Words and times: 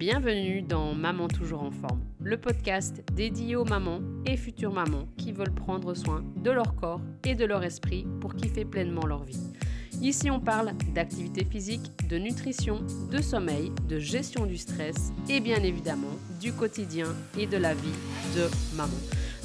Bienvenue 0.00 0.62
dans 0.62 0.94
Maman 0.94 1.28
toujours 1.28 1.62
en 1.62 1.70
forme, 1.70 2.00
le 2.22 2.38
podcast 2.38 3.04
dédié 3.12 3.54
aux 3.54 3.66
mamans 3.66 4.00
et 4.24 4.38
futures 4.38 4.72
mamans 4.72 5.06
qui 5.18 5.30
veulent 5.30 5.54
prendre 5.54 5.92
soin 5.92 6.24
de 6.36 6.50
leur 6.50 6.74
corps 6.74 7.02
et 7.22 7.34
de 7.34 7.44
leur 7.44 7.62
esprit 7.64 8.06
pour 8.18 8.34
kiffer 8.34 8.64
pleinement 8.64 9.04
leur 9.04 9.24
vie. 9.24 9.52
Ici, 10.00 10.30
on 10.30 10.40
parle 10.40 10.72
d'activité 10.94 11.44
physique, 11.44 11.82
de 12.08 12.16
nutrition, 12.16 12.80
de 13.10 13.20
sommeil, 13.20 13.72
de 13.90 13.98
gestion 13.98 14.46
du 14.46 14.56
stress 14.56 15.12
et 15.28 15.40
bien 15.40 15.62
évidemment 15.62 16.16
du 16.40 16.54
quotidien 16.54 17.08
et 17.38 17.46
de 17.46 17.58
la 17.58 17.74
vie 17.74 17.98
de 18.34 18.48
maman. 18.78 18.96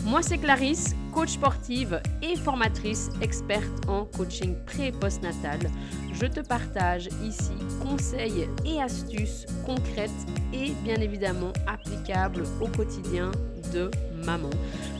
Moi, 0.05 0.21
c'est 0.21 0.37
Clarisse, 0.37 0.95
coach 1.15 1.29
sportive 1.29 2.01
et 2.21 2.35
formatrice 2.35 3.09
experte 3.21 3.87
en 3.87 4.03
coaching 4.03 4.53
pré 4.65 4.87
et 4.87 4.91
postnatal. 4.91 5.59
Je 6.13 6.25
te 6.25 6.41
partage 6.41 7.07
ici 7.23 7.53
conseils 7.81 8.49
et 8.65 8.81
astuces 8.81 9.45
concrètes 9.65 10.11
et 10.51 10.71
bien 10.83 10.97
évidemment 10.97 11.53
applicables 11.67 12.43
au 12.59 12.67
quotidien 12.67 13.31
de 13.73 13.89
maman 14.25 14.49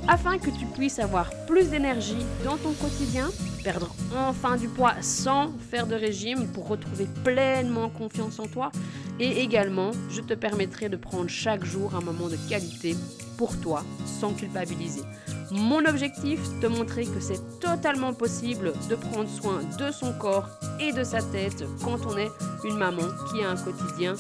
afin 0.08 0.38
que 0.38 0.52
tu 0.52 0.66
puisses 0.68 1.00
avoir 1.00 1.30
plus 1.48 1.70
d'énergie 1.70 2.26
dans 2.46 2.58
ton 2.58 2.72
quotidien, 2.74 3.30
perdre 3.64 3.94
enfin 4.16 4.56
du 4.56 4.70
poids 4.70 4.94
sans 5.02 5.52
faire 5.70 5.86
de 5.86 5.96
régime 5.96 6.48
pour 6.48 6.70
retrouver 6.70 7.08
pleinement 7.26 7.90
confiance 7.90 8.40
en 8.40 8.48
toi 8.48 8.72
et 9.20 9.42
également 9.42 9.92
je 10.10 10.22
te 10.22 10.34
permettrai 10.34 10.88
de 10.88 10.96
prendre 10.96 11.30
chaque 11.30 11.66
jour 11.66 11.94
un 11.94 12.02
moment 12.02 12.30
de 12.30 12.38
qualité 12.48 12.96
pour 13.38 13.58
toi 13.60 13.84
sans 14.20 14.34
culpabiliser. 14.34 15.04
Mon 15.52 15.86
objectif, 15.86 16.40
te 16.60 16.68
montrer 16.68 17.06
que 17.06 17.20
c'est 17.20 17.60
totalement 17.60 18.14
possible 18.14 18.74
de 18.90 18.96
prendre 18.96 19.30
soin 19.30 19.62
de 19.78 19.92
son 19.92 20.14
corps 20.14 20.48
et 20.80 20.92
de 20.92 21.04
sa 21.04 21.22
tête 21.22 21.64
quand 21.84 22.00
on 22.08 22.18
est 22.18 22.32
une 22.64 22.78
maman 22.78 23.04
qui 23.30 23.44
a 23.44 23.52
un 23.52 23.56
quotidien 23.56 24.16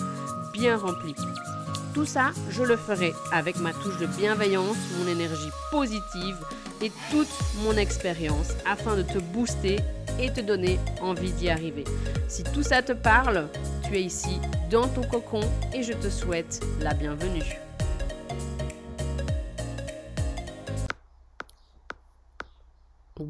bien 0.53 0.77
rempli. 0.77 1.15
Tout 1.93 2.05
ça, 2.05 2.31
je 2.49 2.61
le 2.61 2.75
ferai 2.75 3.13
avec 3.31 3.57
ma 3.57 3.71
touche 3.71 3.97
de 3.99 4.05
bienveillance, 4.05 4.77
mon 4.99 5.09
énergie 5.09 5.49
positive 5.71 6.37
et 6.81 6.91
toute 7.09 7.29
mon 7.63 7.75
expérience 7.77 8.49
afin 8.65 8.97
de 8.97 9.01
te 9.01 9.17
booster 9.17 9.77
et 10.19 10.31
te 10.31 10.41
donner 10.41 10.79
envie 11.01 11.31
d'y 11.31 11.49
arriver. 11.49 11.85
Si 12.27 12.43
tout 12.43 12.63
ça 12.63 12.81
te 12.81 12.91
parle, 12.91 13.47
tu 13.83 13.95
es 13.95 14.03
ici 14.03 14.39
dans 14.69 14.87
ton 14.87 15.03
cocon 15.03 15.41
et 15.73 15.83
je 15.83 15.93
te 15.93 16.09
souhaite 16.09 16.61
la 16.81 16.93
bienvenue. 16.93 17.64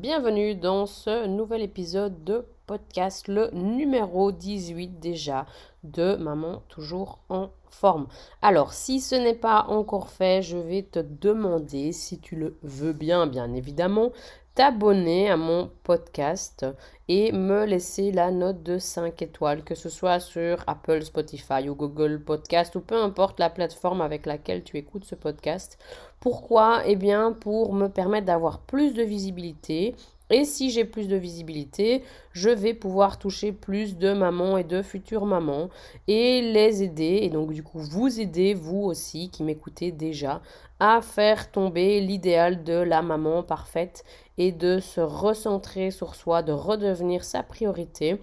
Bienvenue 0.08 0.54
dans 0.54 0.86
ce 0.86 1.26
nouvel 1.26 1.64
épisode 1.64 2.24
de 2.24 2.46
podcast, 2.68 3.28
le 3.28 3.50
numéro 3.54 4.32
18 4.32 5.00
déjà 5.00 5.48
de 5.84 6.16
Maman 6.18 6.62
toujours 6.70 7.18
en 7.30 7.50
forme. 7.70 8.06
Alors, 8.44 8.74
si 8.74 9.00
ce 9.02 9.16
n'est 9.16 9.34
pas 9.34 9.66
encore 9.68 10.12
fait, 10.12 10.44
je 10.44 10.58
vais 10.58 10.84
te 10.84 11.00
demander, 11.00 11.92
si 11.92 12.20
tu 12.20 12.36
le 12.36 12.56
veux 12.62 12.94
bien, 12.94 13.26
bien 13.26 13.52
évidemment, 13.56 14.12
t'abonner 14.56 15.30
à 15.30 15.36
mon 15.36 15.70
podcast 15.84 16.66
et 17.10 17.34
me 17.34 17.66
laisser 17.66 18.14
la 18.14 18.32
note 18.32 18.64
de 18.64 18.78
5 18.78 19.22
étoiles, 19.22 19.64
que 19.64 19.76
ce 19.76 19.90
soit 19.90 20.22
sur 20.22 20.64
Apple, 20.66 21.04
Spotify 21.04 21.68
ou 21.70 21.76
Google 21.76 22.24
Podcast 22.24 22.74
ou 22.76 22.80
peu 22.80 22.96
importe 22.96 23.40
la 23.40 23.50
plateforme 23.50 24.00
avec 24.00 24.26
laquelle 24.26 24.64
tu 24.64 24.78
écoutes 24.78 25.04
ce 25.04 25.16
podcast. 25.16 25.78
Pourquoi? 26.22 26.84
Eh 26.86 26.96
bien, 26.96 27.34
pour 27.34 27.74
me 27.74 27.90
permettre 27.90 28.28
d'avoir 28.28 28.60
plus 28.60 28.94
de 28.94 29.04
visibilité. 29.04 29.94
Et 30.32 30.44
si 30.44 30.72
j'ai 30.72 30.86
plus 30.86 31.08
de 31.08 31.16
visibilité, 31.16 32.02
je 32.32 32.50
vais 32.50 32.74
pouvoir 32.74 33.20
toucher 33.20 33.52
plus 33.52 33.96
de 33.98 34.12
mamans 34.12 34.58
et 34.58 34.64
de 34.64 34.82
futures 34.82 35.28
mamans 35.28 35.70
et 36.08 36.42
les 36.42 36.82
aider, 36.82 37.20
et 37.22 37.30
donc 37.30 37.54
du 37.54 37.62
coup 37.62 37.78
vous 37.78 38.20
aider, 38.20 38.56
vous 38.56 38.82
aussi 38.82 39.30
qui 39.30 39.44
m'écoutez 39.44 39.92
déjà, 39.92 40.42
à 40.80 41.02
faire 41.02 41.52
tomber 41.52 42.02
l'idéal 42.02 42.64
de 42.64 42.74
la 42.74 43.04
maman 43.04 43.44
parfaite 43.44 44.04
et 44.38 44.52
de 44.52 44.80
se 44.80 45.02
recentrer 45.02 45.92
sur 45.92 46.16
soi, 46.16 46.44
de 46.44 46.52
redevenir 46.52 47.24
sa 47.24 47.44
priorité 47.44 48.20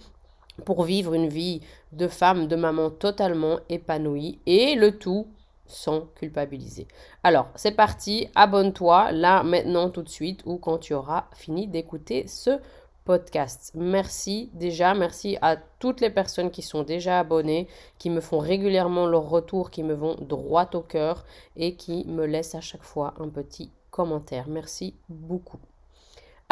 pour 0.65 0.85
vivre 0.85 1.15
une 1.15 1.29
vie 1.29 1.63
de 1.93 2.09
femme, 2.09 2.47
de 2.47 2.57
maman 2.57 2.91
totalement 2.91 3.59
épanouie 3.69 4.39
et 4.47 4.75
le 4.75 4.99
tout 4.99 5.27
sans 5.67 6.03
culpabiliser. 6.17 6.87
Alors, 7.23 7.49
c'est 7.55 7.73
parti, 7.73 8.29
abonne-toi 8.35 9.13
là, 9.13 9.43
maintenant, 9.43 9.89
tout 9.89 10.03
de 10.03 10.09
suite 10.09 10.43
ou 10.45 10.59
quand 10.59 10.79
tu 10.79 10.95
auras 10.95 11.25
fini 11.35 11.67
d'écouter 11.67 12.27
ce 12.27 12.59
podcast. 13.05 13.73
Merci 13.75 14.51
déjà, 14.53 14.95
merci 14.95 15.37
à 15.41 15.57
toutes 15.57 16.01
les 16.01 16.11
personnes 16.11 16.51
qui 16.51 16.63
sont 16.63 16.83
déjà 16.83 17.19
abonnées, 17.19 17.69
qui 17.99 18.11
me 18.11 18.21
font 18.21 18.39
régulièrement 18.39 19.07
leur 19.07 19.29
retour, 19.29 19.71
qui 19.71 19.83
me 19.83 19.95
vont 19.95 20.17
droit 20.21 20.69
au 20.75 20.83
cœur 20.83 21.25
et 21.57 21.75
qui 21.75 22.05
me 22.07 22.27
laissent 22.27 22.55
à 22.55 22.61
chaque 22.61 22.85
fois 22.85 23.15
un 23.19 23.29
petit 23.29 23.73
commentaire. 23.91 24.47
Merci 24.49 24.95
beaucoup. 25.09 25.59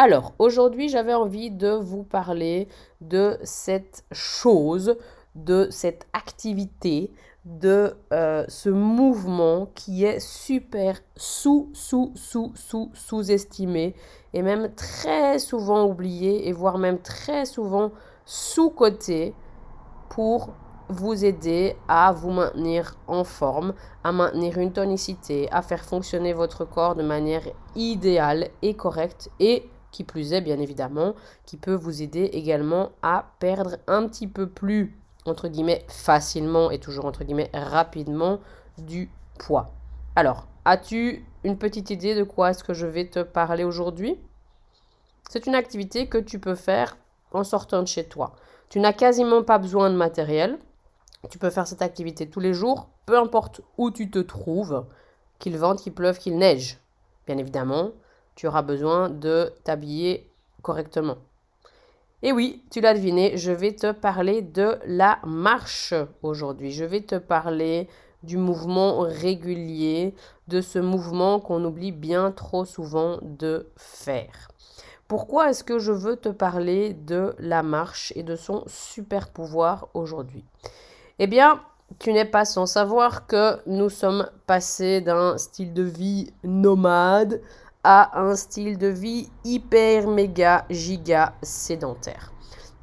Alors, 0.03 0.33
aujourd'hui, 0.39 0.89
j'avais 0.89 1.13
envie 1.13 1.51
de 1.51 1.73
vous 1.73 2.05
parler 2.05 2.69
de 3.03 3.37
cette 3.43 4.03
chose, 4.13 4.97
de 5.35 5.69
cette 5.71 6.07
activité, 6.15 7.13
de 7.45 7.95
euh, 8.11 8.47
ce 8.49 8.71
mouvement 8.71 9.69
qui 9.75 10.07
est 10.07 10.19
super 10.19 10.99
sous, 11.17 11.69
sous, 11.75 12.13
sous, 12.15 12.51
sous, 12.55 12.91
sous-estimé 12.95 13.95
et 14.33 14.41
même 14.41 14.75
très 14.75 15.39
souvent 15.39 15.85
oublié 15.85 16.49
et 16.49 16.53
voire 16.53 16.79
même 16.79 17.01
très 17.01 17.45
souvent 17.45 17.91
sous-coté 18.25 19.35
pour 20.09 20.55
vous 20.89 21.27
aider 21.27 21.77
à 21.89 22.11
vous 22.13 22.31
maintenir 22.31 22.97
en 23.07 23.23
forme, 23.23 23.75
à 24.03 24.13
maintenir 24.13 24.57
une 24.57 24.73
tonicité, 24.73 25.47
à 25.53 25.61
faire 25.61 25.85
fonctionner 25.85 26.33
votre 26.33 26.65
corps 26.65 26.95
de 26.95 27.03
manière 27.03 27.47
idéale 27.77 28.49
et 28.63 28.73
correcte 28.73 29.31
et 29.39 29.69
qui 29.91 30.05
plus 30.05 30.33
est 30.33 30.41
bien 30.41 30.59
évidemment, 30.59 31.15
qui 31.47 31.57
peut 31.57 31.75
vous 31.75 32.03
aider 32.03 32.25
également 32.33 32.91
à 33.03 33.33
perdre 33.39 33.77
un 33.87 34.07
petit 34.07 34.27
peu 34.27 34.49
plus 34.49 34.97
entre 35.27 35.49
guillemets, 35.49 35.85
facilement 35.89 36.71
et 36.71 36.79
toujours, 36.79 37.05
entre 37.05 37.25
guillemets, 37.25 37.51
rapidement 37.53 38.41
du 38.79 39.11
poids. 39.39 39.71
Alors, 40.17 40.47
as-tu 40.65 41.25
une 41.45 41.59
petite 41.59 41.91
idée 41.91 42.15
de 42.15 42.25
quoi 42.25 42.51
est-ce 42.51 42.65
que 42.65 42.75
je 42.75 42.87
vais 42.87 43.09
te 43.09 43.21
parler 43.21 43.65
aujourd'hui? 43.65 44.19
C'est 45.29 45.47
une 45.47 45.55
activité 45.55 46.09
que 46.09 46.19
tu 46.19 46.39
peux 46.39 46.55
faire 46.55 46.97
en 47.33 47.45
sortant 47.45 47.83
de 47.83 47.89
chez 47.89 48.05
toi. 48.05 48.35
Tu 48.69 48.81
n'as 48.81 48.93
quasiment 48.93 49.43
pas 49.43 49.59
besoin 49.59 49.91
de 49.91 49.97
matériel. 49.97 50.59
Tu 51.31 51.39
peux 51.39 51.51
faire 51.51 51.67
cette 51.67 51.83
activité 51.83 52.29
tous 52.29 52.41
les 52.41 52.55
jours, 52.55 52.89
peu 53.07 53.19
importe 53.19 53.61
où 53.77 53.91
tu 53.91 54.11
te 54.11 54.19
trouves, 54.19 54.87
qu'il 55.39 55.57
vente, 55.59 55.83
qu'il 55.83 55.93
pleuve, 55.93 56.19
qu'il 56.19 56.39
neige. 56.39 56.79
Bien 57.27 57.37
évidemment, 57.37 57.91
tu 58.41 58.47
auras 58.47 58.63
besoin 58.63 59.11
de 59.11 59.53
t'habiller 59.65 60.27
correctement. 60.63 61.19
Et 62.23 62.33
oui, 62.33 62.65
tu 62.71 62.81
l'as 62.81 62.95
deviné, 62.95 63.37
je 63.37 63.53
vais 63.53 63.75
te 63.75 63.93
parler 63.93 64.41
de 64.41 64.79
la 64.87 65.19
marche 65.27 65.93
aujourd'hui. 66.23 66.73
Je 66.73 66.87
vais 66.87 67.03
te 67.03 67.17
parler 67.17 67.87
du 68.23 68.39
mouvement 68.39 69.01
régulier, 69.01 70.15
de 70.49 70.63
ce 70.63 70.79
mouvement 70.79 71.39
qu'on 71.39 71.63
oublie 71.67 71.93
bien 71.93 72.31
trop 72.31 72.65
souvent 72.65 73.19
de 73.21 73.69
faire. 73.77 74.49
Pourquoi 75.07 75.51
est-ce 75.51 75.63
que 75.63 75.79
je 75.79 75.93
veux 75.93 76.17
te 76.17 76.31
parler 76.31 76.95
de 76.95 77.35
la 77.41 77.63
marche 77.63 78.11
et 78.17 78.23
de 78.23 78.37
son 78.37 78.65
super 78.67 79.29
pouvoir 79.29 79.89
aujourd'hui? 79.93 80.47
Eh 81.19 81.27
bien, 81.27 81.61
tu 81.99 82.11
n'es 82.15 82.25
pas 82.25 82.47
sans 82.47 82.65
savoir 82.65 83.27
que 83.27 83.59
nous 83.67 83.91
sommes 83.91 84.31
passés 84.47 85.03
d'un 85.03 85.37
style 85.37 85.75
de 85.75 85.83
vie 85.83 86.33
nomade 86.43 87.43
à 87.85 88.21
un 88.21 88.37
style 88.37 88.79
de 88.79 88.89
vie 88.89 89.29
hyper 89.45 90.07
méga 90.07 90.67
giga 90.71 91.35
sédentaire. 91.43 92.33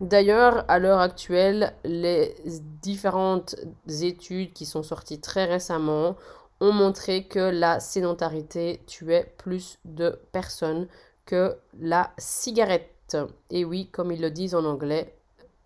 D'ailleurs, 0.01 0.63
à 0.67 0.77
l'heure 0.79 0.99
actuelle, 0.99 1.73
les 1.83 2.35
différentes 2.81 3.55
études 4.01 4.53
qui 4.53 4.65
sont 4.65 4.83
sorties 4.83 5.19
très 5.19 5.45
récemment 5.45 6.15
ont 6.59 6.71
montré 6.71 7.27
que 7.27 7.39
la 7.39 7.79
sédentarité 7.79 8.83
tuait 8.87 9.33
plus 9.37 9.79
de 9.85 10.19
personnes 10.31 10.87
que 11.25 11.57
la 11.79 12.11
cigarette. 12.17 13.17
Et 13.49 13.65
oui, 13.65 13.89
comme 13.91 14.11
ils 14.11 14.21
le 14.21 14.31
disent 14.31 14.55
en 14.55 14.65
anglais, 14.65 15.15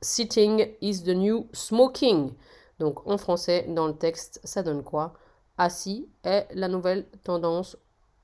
sitting 0.01 0.67
is 0.81 1.03
the 1.03 1.09
new 1.09 1.47
smoking. 1.53 2.33
Donc 2.79 3.07
en 3.07 3.17
français, 3.17 3.65
dans 3.69 3.87
le 3.87 3.95
texte, 3.95 4.39
ça 4.43 4.63
donne 4.63 4.83
quoi? 4.83 5.13
Assis 5.57 6.09
est 6.23 6.47
la 6.53 6.67
nouvelle 6.67 7.05
tendance 7.23 7.77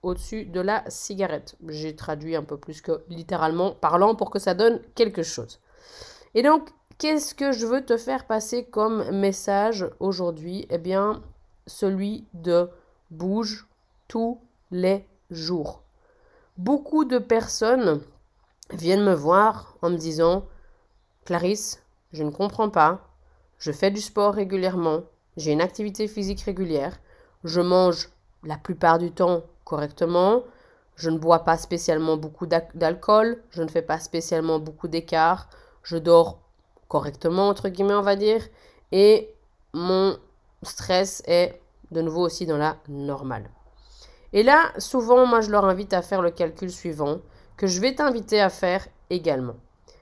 au-dessus 0.08 0.46
de 0.46 0.62
la 0.62 0.84
cigarette. 0.90 1.56
J'ai 1.68 1.96
traduit 1.96 2.36
un 2.36 2.44
peu 2.44 2.58
plus 2.58 2.82
que 2.82 3.04
littéralement 3.10 3.72
parlant 3.72 4.16
pour 4.16 4.32
que 4.32 4.40
ça 4.40 4.54
donne 4.54 4.82
quelque 4.96 5.24
chose. 5.24 5.60
Et 6.34 6.42
donc, 6.42 6.70
qu'est-ce 6.98 7.36
que 7.36 7.52
je 7.52 7.66
veux 7.66 7.86
te 7.86 7.98
faire 7.98 8.26
passer 8.26 8.66
comme 8.66 9.10
message 9.12 9.90
aujourd'hui? 10.00 10.66
Eh 10.70 10.78
bien, 10.78 11.22
celui 11.66 12.26
de 12.34 12.70
bouge 13.12 13.68
tous 14.08 14.40
les 14.72 15.06
jours. 15.30 15.82
Beaucoup 16.58 17.06
de 17.06 17.20
personnes 17.20 18.02
viennent 18.72 19.04
me 19.04 19.14
voir 19.14 19.78
en 19.82 19.90
me 19.90 19.98
disant 19.98 20.46
Clarisse, 21.26 21.84
je 22.14 22.24
ne 22.24 22.32
comprends 22.32 22.70
pas, 22.70 23.08
je 23.60 23.72
fais 23.72 23.92
du 23.92 24.02
sport 24.02 24.34
régulièrement, 24.34 25.04
j'ai 25.36 25.52
une 25.52 25.62
activité 25.62 26.08
physique 26.08 26.42
régulière, 26.42 27.00
je 27.44 27.62
mange 27.62 28.10
la 28.44 28.58
plupart 28.58 28.98
du 28.98 29.12
temps 29.12 29.44
correctement, 29.68 30.44
je 30.96 31.10
ne 31.10 31.18
bois 31.18 31.40
pas 31.40 31.58
spécialement 31.58 32.16
beaucoup 32.16 32.48
d'alcool, 32.48 33.44
je 33.52 33.62
ne 33.62 33.68
fais 33.68 33.82
pas 33.82 34.00
spécialement 34.00 34.60
beaucoup 34.60 34.88
d'écart, 34.88 35.50
je 35.84 35.98
dors 35.98 36.40
correctement, 36.88 37.50
entre 37.50 37.68
guillemets, 37.68 37.94
on 37.94 38.02
va 38.02 38.16
dire, 38.16 38.42
et 38.92 39.34
mon 39.74 40.18
stress 40.64 41.22
est 41.28 41.62
de 41.92 42.02
nouveau 42.02 42.22
aussi 42.22 42.46
dans 42.46 42.58
la 42.58 42.78
normale. 42.88 43.50
Et 44.34 44.44
là, 44.44 44.72
souvent, 44.78 45.26
moi, 45.26 45.42
je 45.42 45.52
leur 45.52 45.66
invite 45.66 45.94
à 45.94 46.02
faire 46.02 46.22
le 46.22 46.32
calcul 46.32 46.72
suivant, 46.72 47.20
que 47.58 47.68
je 47.68 47.82
vais 47.82 47.96
t'inviter 47.96 48.40
à 48.42 48.50
faire 48.50 48.88
également. 49.10 49.56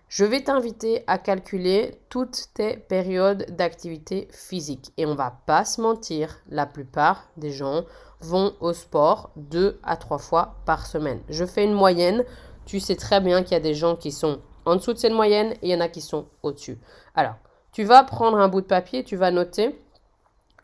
Je 0.07 0.23
vais 0.23 0.43
t'inviter 0.43 1.03
à 1.07 1.17
calculer 1.17 1.99
toutes 2.09 2.49
tes 2.53 2.77
périodes 2.77 3.45
d'activité 3.55 4.27
physique. 4.31 4.93
Et 4.97 5.05
on 5.05 5.15
va 5.15 5.39
pas 5.45 5.65
se 5.65 5.81
mentir, 5.81 6.39
la 6.49 6.65
plupart 6.65 7.27
des 7.37 7.51
gens 7.51 7.85
vont 8.21 8.53
au 8.59 8.73
sport 8.73 9.31
deux 9.35 9.79
à 9.83 9.97
trois 9.97 10.19
fois 10.19 10.55
par 10.65 10.85
semaine. 10.85 11.21
Je 11.29 11.45
fais 11.45 11.63
une 11.63 11.73
moyenne. 11.73 12.23
Tu 12.65 12.79
sais 12.79 12.95
très 12.95 13.19
bien 13.19 13.43
qu'il 13.43 13.53
y 13.53 13.55
a 13.55 13.59
des 13.59 13.73
gens 13.73 13.95
qui 13.95 14.11
sont 14.11 14.39
en 14.65 14.75
dessous 14.75 14.93
de 14.93 14.99
cette 14.99 15.13
moyenne 15.13 15.53
et 15.61 15.67
il 15.67 15.69
y 15.69 15.75
en 15.75 15.81
a 15.81 15.89
qui 15.89 16.01
sont 16.01 16.25
au-dessus. 16.43 16.79
Alors, 17.13 17.35
tu 17.71 17.83
vas 17.83 18.03
prendre 18.03 18.37
un 18.37 18.47
bout 18.47 18.61
de 18.61 18.67
papier, 18.67 19.03
tu 19.03 19.15
vas 19.15 19.31
noter 19.31 19.79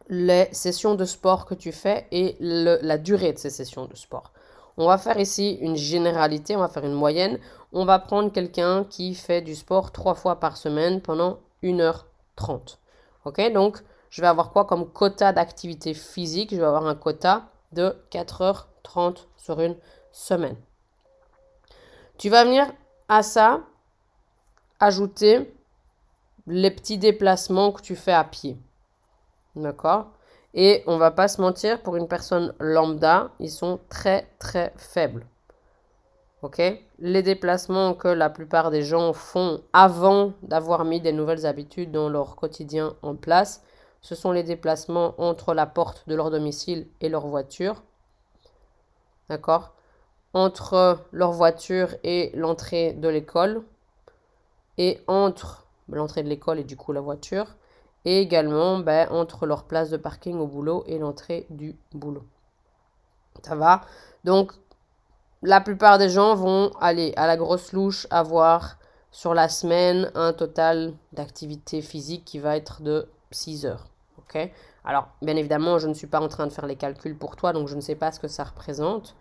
les 0.08 0.48
sessions 0.52 0.96
de 0.96 1.06
sport 1.06 1.46
que 1.46 1.54
tu 1.54 1.72
fais 1.72 2.08
et 2.12 2.36
la 2.40 2.98
durée 2.98 3.34
de 3.34 3.38
ces 3.38 3.50
sessions 3.50 3.86
de 3.86 3.96
sport. 3.96 4.34
On 4.78 4.88
va 4.88 4.98
faire 4.98 5.20
ici 5.20 5.58
une 5.62 5.76
généralité, 5.76 6.56
on 6.56 6.60
va 6.60 6.70
faire 6.70 6.86
une 6.86 6.94
moyenne. 6.94 7.40
On 7.74 7.86
va 7.86 8.00
prendre 8.00 8.32
quelqu'un 8.32 8.84
qui 8.84 9.16
fait 9.16 9.42
du 9.42 9.56
sport 9.56 9.92
trois 9.92 10.16
fois 10.16 10.40
par 10.40 10.58
semaine 10.58 11.02
pendant 11.02 11.40
1h30. 11.64 12.78
Ok, 13.26 13.54
donc 13.54 13.82
je 14.10 14.22
vais 14.22 14.28
avoir 14.28 14.52
quoi 14.52 14.66
comme 14.66 14.92
quota 14.92 15.34
d'activité 15.34 15.94
physique? 15.94 16.52
Je 16.52 16.58
vais 16.58 16.66
avoir 16.66 16.86
un 16.86 16.96
quota 16.96 17.50
de 17.72 17.96
4h30 18.12 19.26
sur 19.38 19.62
une 19.62 19.78
semaine. 20.12 20.58
Tu 22.18 22.30
vas 22.30 22.44
venir 22.44 22.72
à 23.08 23.24
ça 23.24 23.62
ajouter 24.80 25.54
les 26.48 26.72
petits 26.72 26.98
déplacements 26.98 27.72
que 27.72 27.82
tu 27.82 27.96
fais 27.96 28.12
à 28.12 28.24
pied. 28.24 28.58
D'accord? 29.56 30.12
Et 30.54 30.84
on 30.86 30.98
va 30.98 31.12
pas 31.12 31.28
se 31.28 31.42
mentir, 31.42 31.82
pour 31.82 31.96
une 31.96 32.08
personne 32.08 32.54
lambda, 32.60 33.32
ils 33.40 33.52
sont 33.52 33.80
très 33.90 34.28
très 34.38 34.74
faibles. 34.76 35.26
Ok? 36.42 36.62
Les 37.00 37.24
déplacements 37.24 37.94
que 37.94 38.08
la 38.08 38.30
plupart 38.30 38.72
des 38.72 38.84
gens 38.84 39.14
font 39.14 39.62
avant 39.74 40.34
d'avoir 40.42 40.84
mis 40.84 41.00
des 41.00 41.14
nouvelles 41.14 41.46
habitudes 41.46 41.92
dans 41.92 42.10
leur 42.10 42.36
quotidien 42.36 42.96
en 43.02 43.16
place, 43.16 43.64
ce 44.02 44.16
sont 44.16 44.32
les 44.32 44.44
déplacements 44.44 45.14
entre 45.20 45.54
la 45.54 45.68
porte 45.68 46.08
de 46.08 46.16
leur 46.16 46.32
domicile 46.32 46.88
et 47.00 47.10
leur 47.10 47.28
voiture. 47.28 47.84
D'accord? 49.30 49.74
Entre 50.34 51.00
leur 51.12 51.32
voiture 51.32 51.90
et 52.04 52.32
l'entrée 52.34 52.94
de 52.94 53.08
l'école. 53.08 53.64
Et 54.78 55.00
entre 55.08 55.68
l'entrée 55.90 56.24
de 56.24 56.30
l'école 56.30 56.60
et 56.60 56.64
du 56.64 56.76
coup 56.76 56.92
la 56.92 57.02
voiture 57.02 57.56
et 58.06 58.20
également 58.20 58.80
ben, 58.80 59.08
entre 59.12 59.46
leur 59.46 59.66
place 59.66 59.90
de 59.90 59.98
parking 59.98 60.38
au 60.40 60.48
boulot 60.48 60.84
et 60.88 60.98
l'entrée 60.98 61.46
du 61.50 61.76
boulot. 61.94 62.24
Ça 63.44 63.56
va? 63.56 63.82
Donc, 64.24 64.54
la 65.44 65.62
plupart 65.62 65.98
des 65.98 66.10
gens 66.10 66.36
vont 66.36 66.72
aller 66.80 67.14
à 67.16 67.28
la 67.28 67.38
grosse 67.38 67.74
louche 67.74 68.08
avoir 68.10 68.78
sur 69.12 69.34
la 69.34 69.50
semaine 69.50 70.12
un 70.16 70.34
total 70.34 70.94
d'activité 71.14 71.82
physique 71.82 72.26
qui 72.26 72.40
va 72.40 72.56
être 72.56 72.82
de 72.82 73.08
6 73.32 73.66
heures. 73.66 73.90
ok? 74.18 74.52
Alors, 74.84 75.10
bien 75.22 75.36
évidemment, 75.36 75.78
je 75.78 75.88
ne 75.88 75.94
suis 75.94 76.08
pas 76.08 76.20
en 76.20 76.28
train 76.28 76.48
de 76.48 76.52
faire 76.52 76.66
les 76.66 76.76
calculs 76.76 77.18
pour 77.18 77.36
toi, 77.36 77.54
donc 77.54 77.68
je 77.68 77.76
ne 77.76 77.82
sais 77.82 77.96
pas 77.96 78.12
ce 78.12 78.20
que 78.20 78.28
ça 78.28 78.44
représente. 78.44 79.16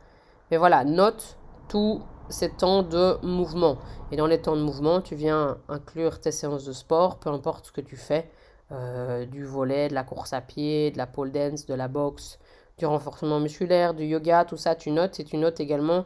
Mais 0.50 0.56
voilà, 0.56 0.84
note 0.84 1.36
tous 1.68 2.02
ces 2.28 2.50
temps 2.50 2.82
de 2.82 3.18
mouvement. 3.22 3.78
Et 4.10 4.16
dans 4.16 4.26
les 4.26 4.40
temps 4.40 4.56
de 4.56 4.62
mouvement, 4.62 5.00
tu 5.00 5.14
viens 5.14 5.58
inclure 5.68 6.20
tes 6.20 6.32
séances 6.32 6.64
de 6.64 6.72
sport, 6.72 7.18
peu 7.18 7.30
importe 7.30 7.66
ce 7.66 7.72
que 7.72 7.80
tu 7.80 7.96
fais. 7.96 8.30
Euh, 8.72 9.26
du 9.26 9.44
volet, 9.44 9.88
de 9.88 9.94
la 9.94 10.04
course 10.04 10.32
à 10.32 10.40
pied, 10.40 10.92
de 10.92 10.98
la 10.98 11.08
pole 11.08 11.32
dance, 11.32 11.66
de 11.66 11.74
la 11.74 11.88
boxe, 11.88 12.38
du 12.78 12.86
renforcement 12.86 13.40
musculaire, 13.40 13.94
du 13.94 14.04
yoga, 14.04 14.44
tout 14.44 14.56
ça, 14.56 14.76
tu 14.76 14.92
notes 14.92 15.18
et 15.18 15.24
tu 15.24 15.38
notes 15.38 15.58
également, 15.58 16.04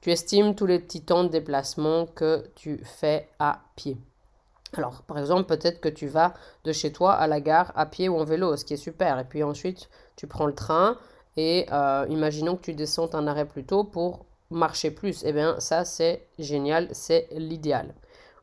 tu 0.00 0.12
estimes 0.12 0.54
tous 0.54 0.66
les 0.66 0.78
petits 0.78 1.02
temps 1.02 1.24
de 1.24 1.28
déplacement 1.28 2.06
que 2.06 2.48
tu 2.54 2.78
fais 2.84 3.28
à 3.40 3.60
pied. 3.74 3.96
Alors, 4.76 5.02
par 5.02 5.18
exemple, 5.18 5.46
peut-être 5.46 5.80
que 5.80 5.88
tu 5.88 6.06
vas 6.06 6.34
de 6.64 6.72
chez 6.72 6.92
toi 6.92 7.12
à 7.12 7.26
la 7.26 7.40
gare 7.40 7.72
à 7.74 7.86
pied 7.86 8.08
ou 8.08 8.16
en 8.16 8.24
vélo, 8.24 8.56
ce 8.56 8.64
qui 8.64 8.74
est 8.74 8.76
super. 8.76 9.18
Et 9.18 9.24
puis 9.24 9.42
ensuite, 9.42 9.88
tu 10.14 10.28
prends 10.28 10.46
le 10.46 10.54
train 10.54 10.98
et 11.36 11.66
euh, 11.72 12.06
imaginons 12.08 12.54
que 12.54 12.62
tu 12.62 12.74
descends 12.74 13.12
un 13.14 13.26
arrêt 13.26 13.46
plus 13.46 13.64
tôt 13.64 13.82
pour 13.82 14.26
marcher 14.50 14.92
plus. 14.92 15.24
Eh 15.24 15.32
bien, 15.32 15.58
ça, 15.58 15.84
c'est 15.84 16.26
génial, 16.38 16.88
c'est 16.92 17.26
l'idéal. 17.32 17.94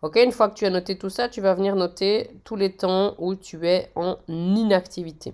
Ok, 0.03 0.17
une 0.17 0.33
fois 0.33 0.49
que 0.49 0.55
tu 0.55 0.65
as 0.65 0.69
noté 0.69 0.97
tout 0.97 1.09
ça, 1.09 1.29
tu 1.29 1.39
vas 1.39 1.53
venir 1.53 1.77
noter 1.77 2.29
tous 2.43 2.57
les 2.57 2.75
temps 2.75 3.15
où 3.19 3.35
tu 3.35 3.65
es 3.65 3.89
en 3.95 4.17
inactivité. 4.27 5.33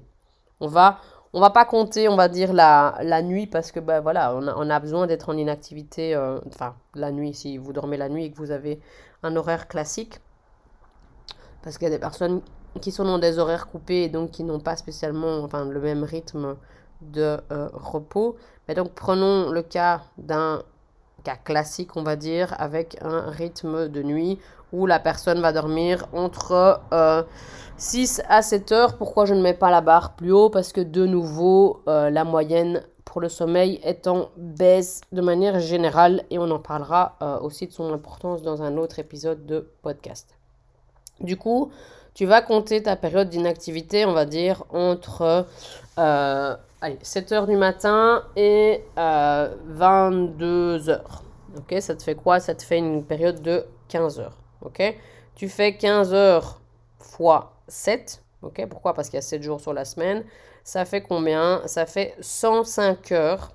On 0.60 0.68
va, 0.68 1.00
on 1.34 1.42
va 1.42 1.50
pas 1.50 1.66
compter, 1.66 2.08
on 2.08 2.16
va 2.16 2.28
dire 2.28 2.54
la, 2.54 2.96
la 3.02 3.24
nuit 3.24 3.48
parce 3.48 3.72
que 3.72 3.80
ben 3.80 4.00
voilà, 4.00 4.36
on 4.36 4.48
a, 4.48 4.54
on 4.56 4.70
a 4.70 4.80
besoin 4.80 5.08
d'être 5.08 5.30
en 5.30 5.38
inactivité. 5.38 6.14
Euh, 6.14 6.40
enfin, 6.46 6.76
la 6.94 7.12
nuit 7.12 7.34
si 7.34 7.58
vous 7.58 7.74
dormez 7.74 7.98
la 7.98 8.10
nuit 8.10 8.26
et 8.26 8.32
que 8.32 8.38
vous 8.38 8.52
avez 8.52 8.80
un 9.24 9.36
horaire 9.36 9.68
classique, 9.68 10.20
parce 11.64 11.80
qu'il 11.80 11.86
y 11.86 11.92
a 11.92 11.96
des 11.96 12.00
personnes 12.00 12.42
qui 12.80 12.92
sont 12.92 13.06
dans 13.06 13.18
des 13.18 13.40
horaires 13.40 13.70
coupés 13.70 14.04
et 14.04 14.10
donc 14.10 14.30
qui 14.30 14.44
n'ont 14.44 14.60
pas 14.60 14.76
spécialement, 14.76 15.40
enfin, 15.40 15.66
le 15.66 15.82
même 15.82 16.04
rythme 16.04 16.58
de 17.02 17.40
euh, 17.52 17.70
repos. 17.74 18.38
Mais 18.68 18.76
donc 18.76 18.92
prenons 18.94 19.50
le 19.50 19.64
cas 19.64 20.04
d'un 20.20 20.62
cas 21.20 21.36
classique, 21.36 21.96
on 21.96 22.04
va 22.04 22.16
dire, 22.16 22.56
avec 22.60 22.98
un 23.02 23.30
rythme 23.30 23.88
de 23.88 24.04
nuit 24.04 24.40
où 24.72 24.86
la 24.86 25.00
personne 25.00 25.42
va 25.42 25.52
dormir 25.52 26.08
entre 26.14 26.80
6 27.78 28.20
euh, 28.20 28.24
à 28.30 28.42
7 28.42 28.72
heures. 28.72 28.98
Pourquoi 28.98 29.26
je 29.26 29.34
ne 29.34 29.42
mets 29.42 29.54
pas 29.54 29.72
la 29.72 29.82
barre 29.82 30.16
plus 30.16 30.32
haut? 30.32 30.50
Parce 30.50 30.74
que 30.74 30.82
de 30.82 31.06
nouveau, 31.06 31.82
euh, 31.88 32.10
la 32.10 32.24
moyenne 32.24 32.84
pour 33.06 33.22
le 33.22 33.30
sommeil 33.30 33.80
est 33.84 34.08
en 34.08 34.30
baisse 34.38 35.02
de 35.12 35.22
manière 35.22 35.60
générale 35.60 36.24
et 36.30 36.38
on 36.38 36.50
en 36.52 36.60
parlera 36.60 37.18
euh, 37.22 37.40
aussi 37.40 37.66
de 37.68 37.72
son 37.72 37.92
importance 37.92 38.44
dans 38.44 38.62
un 38.62 38.78
autre 38.78 39.00
épisode 39.00 39.46
de 39.46 39.68
podcast. 39.82 40.36
Du 41.20 41.36
coup, 41.36 41.72
tu 42.14 42.26
vas 42.26 42.42
compter 42.42 42.84
ta 42.84 42.96
période 42.96 43.30
d'inactivité, 43.30 44.06
on 44.06 44.14
va 44.14 44.26
dire, 44.26 44.64
entre 44.72 45.48
7 47.02 47.32
heures 47.34 47.48
du 47.48 47.56
matin 47.58 48.24
et 48.36 48.84
22 48.96 50.90
heures. 50.90 51.24
Ok, 51.58 51.76
ça 51.80 51.96
te 51.96 52.04
fait 52.04 52.16
quoi? 52.16 52.40
Ça 52.40 52.56
te 52.56 52.64
fait 52.64 52.78
une 52.78 53.04
période 53.04 53.42
de 53.42 53.66
15 53.88 54.20
heures. 54.20 54.38
Tu 55.36 55.50
fais 55.50 55.76
15 55.76 56.14
heures 56.14 56.62
fois 57.00 57.54
7. 57.68 58.24
Ok? 58.42 58.66
Pourquoi? 58.70 58.94
Parce 58.94 59.10
qu'il 59.10 59.18
y 59.18 59.20
a 59.20 59.22
7 59.22 59.44
jours 59.44 59.60
sur 59.60 59.74
la 59.74 59.84
semaine. 59.84 60.24
Ça 60.64 60.86
fait 60.86 61.02
combien? 61.02 61.62
Ça 61.66 61.86
fait 61.86 62.16
105 62.22 63.12
heures. 63.12 63.52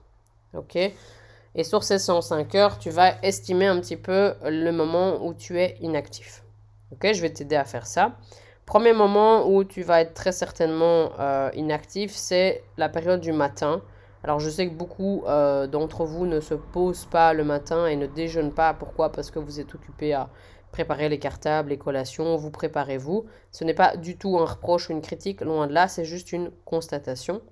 Ok? 0.55 0.77
Et 0.77 1.65
sur 1.65 1.85
ces 1.85 1.99
105 1.99 2.55
heures, 2.57 2.79
tu 2.79 2.91
vas 2.91 3.15
estimer 3.23 3.67
un 3.67 3.81
petit 3.81 3.97
peu 3.97 4.35
le 4.43 4.71
moment 4.71 5.25
où 5.25 5.35
tu 5.35 5.61
es 5.61 5.77
inactif. 5.81 6.43
Je 7.03 7.21
vais 7.21 7.31
t'aider 7.31 7.57
à 7.57 7.65
faire 7.65 7.87
ça. 7.87 8.13
Premier 8.67 8.95
moment 8.95 9.47
où 9.47 9.63
tu 9.63 9.83
vas 9.83 10.01
être 10.01 10.15
très 10.15 10.33
certainement 10.33 11.11
euh, 11.19 11.51
inactif, 11.55 12.13
c'est 12.13 12.65
la 12.79 12.89
période 12.89 13.21
du 13.21 13.33
matin. 13.33 13.83
Alors 14.23 14.41
je 14.41 14.49
sais 14.49 14.67
que 14.69 14.75
beaucoup 14.75 15.23
euh, 15.27 15.67
d'entre 15.67 16.05
vous 16.05 16.25
ne 16.25 16.41
se 16.41 16.55
posent 16.55 17.05
pas 17.05 17.35
le 17.35 17.45
matin 17.45 17.87
et 17.87 17.97
ne 17.97 18.07
déjeunent 18.07 18.55
pas. 18.55 18.73
Pourquoi? 18.73 19.13
Parce 19.13 19.31
que 19.31 19.39
vous 19.39 19.61
êtes 19.61 19.75
occupé 19.75 20.15
à 20.15 20.31
préparer 20.75 21.09
les 21.09 21.21
cartables, 21.21 21.69
les 21.69 21.79
collations, 21.79 22.35
vous 22.37 22.51
préparez-vous. 22.51 23.27
Ce 23.53 23.63
n'est 23.63 23.75
pas 23.75 23.97
du 23.97 24.17
tout 24.17 24.39
un 24.39 24.45
reproche 24.45 24.89
ou 24.89 24.93
une 24.93 25.03
critique, 25.03 25.41
loin 25.43 25.69
de 25.69 25.73
là, 25.73 25.87
c'est 25.87 26.05
juste 26.05 26.33
une 26.33 26.51
constatation, 26.65 27.43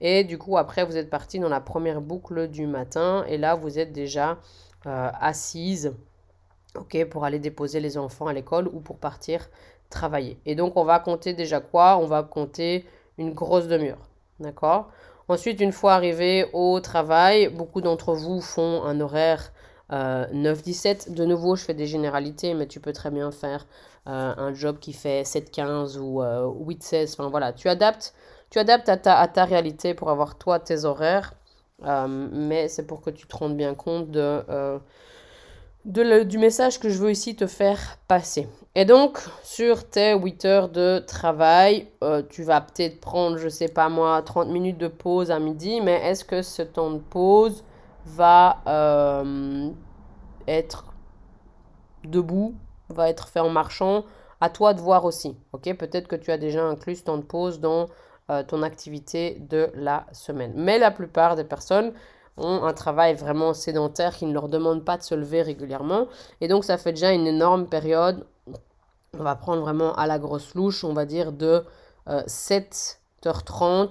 Et 0.00 0.24
du 0.24 0.38
coup, 0.38 0.58
après, 0.58 0.84
vous 0.84 0.96
êtes 0.96 1.08
parti 1.08 1.38
dans 1.38 1.48
la 1.48 1.60
première 1.60 2.00
boucle 2.00 2.48
du 2.48 2.66
matin, 2.66 3.24
et 3.28 3.38
là, 3.38 3.54
vous 3.54 3.78
êtes 3.78 3.92
déjà 3.92 4.38
euh, 4.86 5.10
assise, 5.20 5.94
ok, 6.76 7.04
pour 7.06 7.24
aller 7.24 7.38
déposer 7.38 7.80
les 7.80 7.98
enfants 7.98 8.26
à 8.26 8.32
l'école 8.32 8.68
ou 8.68 8.80
pour 8.80 8.98
partir 8.98 9.48
travailler. 9.90 10.38
Et 10.46 10.54
donc, 10.54 10.76
on 10.76 10.84
va 10.84 10.98
compter 10.98 11.34
déjà 11.34 11.60
quoi? 11.60 11.98
On 11.98 12.06
va 12.06 12.22
compter 12.22 12.84
une 13.18 13.32
grosse 13.32 13.68
demi-heure, 13.68 14.08
d'accord? 14.40 14.90
Ensuite, 15.28 15.60
une 15.60 15.72
fois 15.72 15.94
arrivé 15.94 16.46
au 16.52 16.80
travail, 16.80 17.48
beaucoup 17.48 17.80
d'entre 17.80 18.14
vous 18.14 18.40
font 18.40 18.82
un 18.84 19.00
horaire 19.00 19.52
9-17. 19.90 21.10
Euh, 21.10 21.14
de 21.14 21.24
nouveau, 21.24 21.56
je 21.56 21.64
fais 21.64 21.74
des 21.74 21.86
généralités, 21.86 22.54
mais 22.54 22.66
tu 22.66 22.80
peux 22.80 22.92
très 22.92 23.10
bien 23.10 23.30
faire 23.30 23.66
euh, 24.08 24.34
un 24.36 24.52
job 24.54 24.78
qui 24.80 24.92
fait 24.92 25.22
7-15 25.22 25.98
ou 25.98 26.22
8-16. 26.22 26.94
Euh, 26.94 27.04
enfin 27.04 27.28
voilà, 27.28 27.52
tu 27.52 27.68
adaptes, 27.68 28.14
tu 28.50 28.58
adaptes 28.58 28.88
à 28.88 28.96
ta, 28.96 29.18
à 29.18 29.28
ta 29.28 29.44
réalité 29.44 29.94
pour 29.94 30.10
avoir 30.10 30.38
toi 30.38 30.58
tes 30.58 30.84
horaires. 30.84 31.34
mais 32.18 32.68
c'est 32.68 32.86
pour 32.86 33.00
que 33.00 33.10
tu 33.10 33.26
te 33.26 33.36
rendes 33.36 33.56
bien 33.56 33.74
compte 33.74 34.10
de 34.10 34.42
du 35.84 36.38
message 36.38 36.78
que 36.78 36.88
je 36.88 36.98
veux 36.98 37.10
ici 37.10 37.34
te 37.34 37.46
faire 37.46 37.98
passer. 38.06 38.48
Et 38.74 38.84
donc, 38.84 39.18
sur 39.42 39.88
tes 39.88 40.14
8 40.14 40.44
heures 40.44 40.68
de 40.68 41.02
travail, 41.06 41.88
euh, 42.02 42.22
tu 42.28 42.42
vas 42.42 42.60
peut-être 42.60 43.00
prendre, 43.00 43.36
je 43.36 43.48
sais 43.48 43.68
pas 43.68 43.88
moi, 43.88 44.22
30 44.22 44.48
minutes 44.48 44.78
de 44.78 44.88
pause 44.88 45.30
à 45.30 45.38
midi, 45.38 45.80
mais 45.80 46.00
est-ce 46.04 46.24
que 46.24 46.40
ce 46.42 46.62
temps 46.62 46.90
de 46.90 46.98
pause 46.98 47.64
va 48.06 48.62
euh, 48.66 49.70
être 50.46 50.86
debout, 52.04 52.54
va 52.88 53.08
être 53.08 53.28
fait 53.28 53.40
en 53.40 53.50
marchant? 53.50 54.04
À 54.40 54.48
toi 54.48 54.74
de 54.74 54.80
voir 54.80 55.04
aussi. 55.04 55.36
Ok, 55.52 55.72
peut-être 55.76 56.08
que 56.08 56.16
tu 56.16 56.30
as 56.30 56.38
déjà 56.38 56.64
inclus 56.64 56.96
ce 56.96 57.04
temps 57.04 57.18
de 57.18 57.22
pause 57.22 57.60
dans 57.60 57.88
euh, 58.30 58.42
ton 58.42 58.62
activité 58.62 59.36
de 59.48 59.70
la 59.74 60.06
semaine. 60.12 60.52
Mais 60.56 60.78
la 60.78 60.90
plupart 60.90 61.36
des 61.36 61.44
personnes 61.44 61.92
ont 62.36 62.64
un 62.64 62.72
travail 62.72 63.14
vraiment 63.14 63.54
sédentaire 63.54 64.16
qui 64.16 64.26
ne 64.26 64.32
leur 64.32 64.48
demande 64.48 64.84
pas 64.84 64.96
de 64.96 65.02
se 65.02 65.14
lever 65.14 65.42
régulièrement. 65.42 66.06
Et 66.40 66.48
donc, 66.48 66.64
ça 66.64 66.78
fait 66.78 66.92
déjà 66.92 67.12
une 67.12 67.26
énorme 67.26 67.66
période. 67.66 68.26
On 69.18 69.22
va 69.22 69.36
prendre 69.36 69.62
vraiment 69.62 69.94
à 69.94 70.06
la 70.06 70.18
grosse 70.18 70.54
louche, 70.54 70.84
on 70.84 70.94
va 70.94 71.04
dire 71.04 71.32
de 71.32 71.64
7h30 72.08 72.96
euh, 73.26 73.86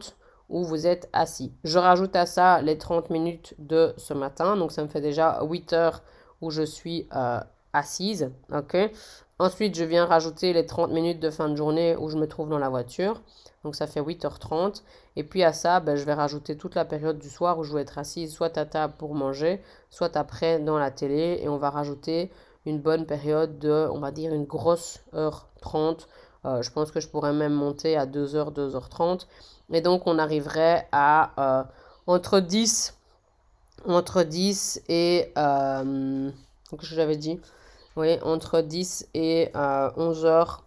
où 0.50 0.64
vous 0.64 0.88
êtes 0.88 1.08
assis. 1.14 1.54
Je 1.64 1.78
rajoute 1.78 2.16
à 2.16 2.26
ça 2.26 2.62
les 2.62 2.78
30 2.78 3.10
minutes 3.10 3.54
de 3.60 3.94
ce 3.98 4.14
matin. 4.14 4.58
Donc, 4.58 4.72
ça 4.72 4.82
me 4.84 4.88
fait 4.88 5.02
déjà 5.02 5.40
8 5.44 5.74
heures 5.74 6.02
où 6.42 6.50
je 6.50 6.64
suis 6.64 7.08
euh, 7.16 7.40
assise. 7.74 8.32
OK 8.54 8.76
Ensuite, 9.40 9.76
je 9.76 9.84
viens 9.84 10.06
rajouter 10.06 10.54
les 10.54 10.68
30 10.68 10.92
minutes 10.92 11.20
de 11.20 11.32
fin 11.32 11.50
de 11.50 11.56
journée 11.56 11.96
où 11.96 12.10
je 12.10 12.18
me 12.18 12.28
trouve 12.28 12.50
dans 12.50 12.60
la 12.60 12.70
voiture. 12.70 13.22
Donc 13.64 13.76
ça 13.76 13.88
fait 13.88 14.02
8h30. 14.02 14.82
Et 15.16 15.24
puis 15.24 15.44
à 15.44 15.54
ça, 15.54 15.80
ben, 15.80 15.96
je 15.96 16.04
vais 16.06 16.14
rajouter 16.14 16.58
toute 16.58 16.76
la 16.76 16.86
période 16.86 17.20
du 17.20 17.30
soir 17.30 17.60
où 17.60 17.64
je 17.64 17.74
vais 17.74 17.82
être 17.82 17.98
assise 17.98 18.34
soit 18.34 18.58
à 18.58 18.66
table 18.66 18.94
pour 18.98 19.14
manger, 19.14 19.62
soit 19.90 20.18
après 20.18 20.60
dans 20.60 20.78
la 20.78 20.92
télé. 20.92 21.40
Et 21.42 21.50
on 21.50 21.58
va 21.58 21.70
rajouter 21.70 22.32
une 22.66 22.80
bonne 22.80 23.06
période 23.06 23.60
de, 23.60 23.88
on 23.92 24.00
va 24.00 24.12
dire, 24.12 24.34
une 24.34 24.46
grosse 24.46 25.00
heure 25.14 25.48
30. 25.62 26.08
Euh, 26.46 26.62
je 26.62 26.72
pense 26.72 26.92
que 26.92 27.00
je 27.00 27.08
pourrais 27.08 27.34
même 27.34 27.54
monter 27.54 27.98
à 27.98 28.06
2h, 28.06 28.54
2h30. 28.54 29.28
Et 29.72 29.82
donc 29.82 30.08
on 30.08 30.18
arriverait 30.18 30.88
à 30.92 31.32
euh, 31.38 31.64
entre 32.08 32.40
10, 32.40 32.98
entre 33.88 34.24
10 34.24 34.84
et... 34.90 35.32
Euh, 35.38 36.32
j'avais 36.82 37.18
dit? 37.18 37.40
Entre 37.98 38.62
10 38.62 39.10
et 39.14 39.52
11 39.54 40.26
heures 40.26 40.64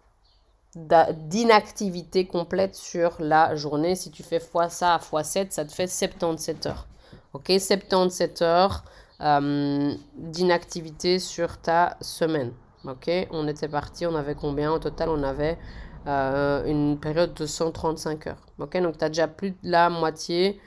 d'inactivité 0.76 2.26
complète 2.26 2.74
sur 2.74 3.16
la 3.20 3.54
journée. 3.54 3.94
Si 3.94 4.10
tu 4.10 4.22
fais 4.22 4.40
fois 4.40 4.68
ça 4.68 4.94
à 4.94 4.98
fois 4.98 5.24
7, 5.24 5.52
ça 5.52 5.64
te 5.64 5.72
fait 5.72 5.86
77 5.86 6.66
heures. 6.66 6.86
Ok, 7.32 7.52
77 7.58 8.42
heures 8.42 8.84
euh, 9.20 9.94
d'inactivité 10.16 11.18
sur 11.18 11.58
ta 11.58 11.96
semaine. 12.00 12.52
Ok, 12.84 13.10
on 13.30 13.48
était 13.48 13.68
parti, 13.68 14.06
on 14.06 14.14
avait 14.14 14.34
combien? 14.34 14.72
Au 14.72 14.78
total, 14.78 15.08
on 15.08 15.22
avait 15.22 15.58
euh, 16.06 16.64
une 16.66 16.98
période 17.00 17.34
de 17.34 17.46
135 17.46 18.26
heures. 18.26 18.46
Ok, 18.58 18.76
donc 18.80 18.98
tu 18.98 19.04
as 19.04 19.08
déjà 19.08 19.28
plus 19.28 19.50
de 19.50 19.56
la 19.62 19.88
moitié 19.88 20.60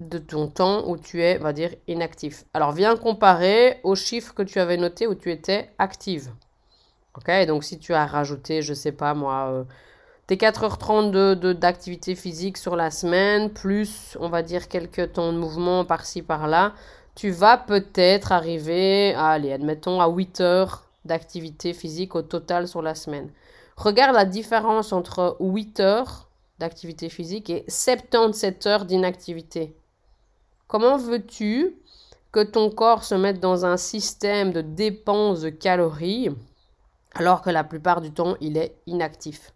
de 0.00 0.18
ton 0.18 0.48
temps 0.48 0.88
où 0.88 0.96
tu 0.96 1.22
es, 1.22 1.38
on 1.40 1.42
va 1.42 1.52
dire, 1.52 1.74
inactif. 1.88 2.44
Alors, 2.54 2.72
viens 2.72 2.96
comparer 2.96 3.80
aux 3.82 3.96
chiffres 3.96 4.32
que 4.32 4.42
tu 4.42 4.60
avais 4.60 4.76
notés 4.76 5.06
où 5.06 5.14
tu 5.14 5.30
étais 5.32 5.70
active. 5.78 6.30
Ok, 7.16 7.30
donc 7.46 7.64
si 7.64 7.78
tu 7.78 7.94
as 7.94 8.06
rajouté, 8.06 8.62
je 8.62 8.74
sais 8.74 8.92
pas 8.92 9.14
moi, 9.14 9.48
euh, 9.50 9.64
tes 10.26 10.36
4h30 10.36 11.10
de, 11.10 11.52
d'activité 11.52 12.14
physique 12.14 12.58
sur 12.58 12.76
la 12.76 12.90
semaine, 12.90 13.50
plus 13.50 14.16
on 14.20 14.28
va 14.28 14.42
dire 14.42 14.68
quelques 14.68 15.14
temps 15.14 15.32
de 15.32 15.38
mouvement 15.38 15.84
par-ci 15.84 16.22
par-là, 16.22 16.74
tu 17.14 17.30
vas 17.30 17.56
peut-être 17.56 18.30
arriver 18.30 19.14
à, 19.14 19.30
allez, 19.30 19.52
admettons, 19.52 20.00
à 20.00 20.08
8 20.08 20.40
heures 20.40 20.84
d'activité 21.04 21.72
physique 21.72 22.14
au 22.14 22.22
total 22.22 22.68
sur 22.68 22.82
la 22.82 22.94
semaine. 22.94 23.30
Regarde 23.76 24.14
la 24.14 24.24
différence 24.24 24.92
entre 24.92 25.36
8 25.40 25.80
heures 25.80 26.28
d'activité 26.58 27.08
physique 27.08 27.50
et 27.50 27.64
77 27.68 28.66
heures 28.66 28.84
d'inactivité. 28.84 29.74
Comment 30.66 30.98
veux-tu 30.98 31.74
que 32.32 32.42
ton 32.44 32.70
corps 32.70 33.04
se 33.04 33.14
mette 33.14 33.40
dans 33.40 33.64
un 33.64 33.76
système 33.76 34.52
de 34.52 34.60
dépense 34.60 35.40
de 35.40 35.48
calories 35.48 36.30
alors 37.18 37.42
que 37.42 37.50
la 37.50 37.64
plupart 37.64 38.00
du 38.00 38.12
temps, 38.12 38.36
il 38.40 38.56
est 38.56 38.76
inactif. 38.86 39.52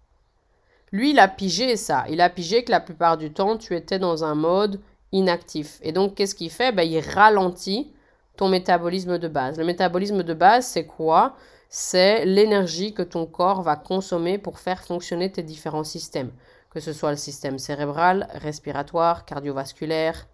Lui, 0.90 1.10
il 1.12 1.18
a 1.20 1.28
pigé 1.28 1.76
ça. 1.76 2.04
Il 2.10 2.20
a 2.20 2.28
pigé 2.28 2.64
que 2.64 2.72
la 2.72 2.80
plupart 2.80 3.16
du 3.16 3.32
temps, 3.32 3.56
tu 3.56 3.76
étais 3.76 4.00
dans 4.00 4.24
un 4.24 4.34
mode 4.34 4.80
inactif. 5.12 5.78
Et 5.82 5.92
donc, 5.92 6.16
qu'est-ce 6.16 6.34
qu'il 6.34 6.50
fait? 6.50 6.72
Ben, 6.72 6.82
Il 6.82 6.98
ralentit 7.00 7.92
ton 8.36 8.48
métabolisme 8.48 9.16
de 9.16 9.28
base. 9.28 9.58
Le 9.58 9.64
métabolisme 9.64 10.24
de 10.24 10.34
base, 10.34 10.66
c'est 10.66 10.86
quoi? 10.86 11.36
C'est 11.68 12.24
l'énergie 12.24 12.94
que 12.94 13.02
ton 13.02 13.26
corps 13.26 13.62
va 13.62 13.76
consommer 13.76 14.38
pour 14.38 14.58
faire 14.58 14.82
fonctionner 14.82 15.30
tes 15.30 15.44
différents 15.44 15.84
systèmes, 15.84 16.32
que 16.70 16.80
ce 16.80 16.92
soit 16.92 17.12
le 17.12 17.16
système 17.16 17.58
cérébral, 17.58 18.28
respiratoire, 18.34 19.24
cardiovasculaire, 19.24 20.26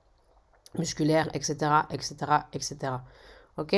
musculaire, 0.78 1.28
etc., 1.34 1.56
etc., 1.90 2.14
etc. 2.54 2.76
Ok? 3.58 3.76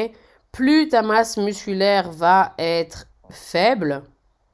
Plus 0.53 0.89
ta 0.89 1.03
masse 1.03 1.37
musculaire 1.37 2.11
va 2.13 2.55
être 2.59 3.07
faible, 3.31 4.03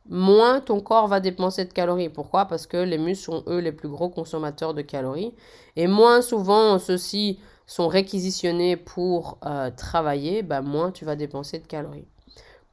moins 0.09 0.61
ton 0.61 0.81
corps 0.81 1.09
va 1.09 1.21
dépenser 1.21 1.65
de 1.65 1.73
calories. 1.73 2.09
Pourquoi? 2.09 2.47
Parce 2.47 2.67
que 2.67 2.77
les 2.77 2.99
muscles 2.99 3.25
sont 3.25 3.45
eux 3.47 3.59
les 3.59 3.73
plus 3.73 3.89
gros 3.89 4.09
consommateurs 4.09 4.75
de 4.75 4.83
calories. 4.83 5.35
Et 5.77 5.87
moins 5.87 6.23
souvent 6.23 6.79
ceux-ci 6.79 7.39
sont 7.67 7.89
réquisitionnés 7.89 8.77
pour 8.77 9.39
euh, 9.45 9.71
travailler, 9.77 10.43
bah, 10.43 10.63
moins 10.63 10.93
tu 10.93 11.05
vas 11.05 11.17
dépenser 11.17 11.59
de 11.59 11.67
calories. 11.67 12.07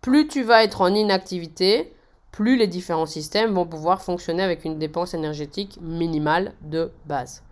Plus 0.01 0.27
tu 0.27 0.43
vas 0.43 0.63
être 0.63 0.81
en 0.81 0.93
inactivité, 0.93 1.93
plus 2.31 2.57
les 2.57 2.67
différents 2.67 3.05
systèmes 3.05 3.53
vont 3.53 3.65
pouvoir 3.65 4.01
fonctionner 4.01 4.43
avec 4.43 4.65
une 4.65 4.77
dépense 4.77 5.13
énergétique 5.13 5.79
minimale 5.81 6.53
de 6.61 6.91
base. 7.05 7.43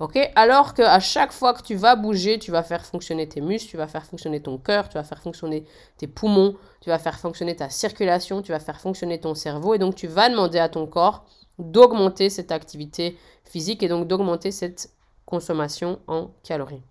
Ok? 0.00 0.18
Alors 0.34 0.72
qu'à 0.72 0.98
chaque 0.98 1.30
fois 1.30 1.52
que 1.52 1.62
tu 1.62 1.74
vas 1.74 1.94
bouger, 1.94 2.38
tu 2.38 2.50
vas 2.50 2.62
faire 2.62 2.86
fonctionner 2.86 3.28
tes 3.28 3.42
muscles, 3.42 3.68
tu 3.68 3.76
vas 3.76 3.86
faire 3.86 4.06
fonctionner 4.06 4.40
ton 4.40 4.56
cœur, 4.56 4.88
tu 4.88 4.94
vas 4.94 5.04
faire 5.04 5.20
fonctionner 5.20 5.66
tes 5.98 6.06
poumons, 6.06 6.56
tu 6.80 6.88
vas 6.88 6.98
faire 6.98 7.18
fonctionner 7.18 7.54
ta 7.54 7.68
circulation, 7.68 8.40
tu 8.40 8.50
vas 8.50 8.60
faire 8.60 8.80
fonctionner 8.80 9.20
ton 9.20 9.34
cerveau. 9.34 9.74
Et 9.74 9.78
donc, 9.78 9.94
tu 9.94 10.06
vas 10.06 10.30
demander 10.30 10.58
à 10.58 10.70
ton 10.70 10.86
corps 10.86 11.26
d'augmenter 11.58 12.30
cette 12.30 12.50
activité 12.50 13.18
physique 13.44 13.82
et 13.82 13.88
donc 13.88 14.08
d'augmenter 14.08 14.50
cette 14.50 14.90
consommation 15.26 16.00
en 16.08 16.30
calories. 16.42 16.82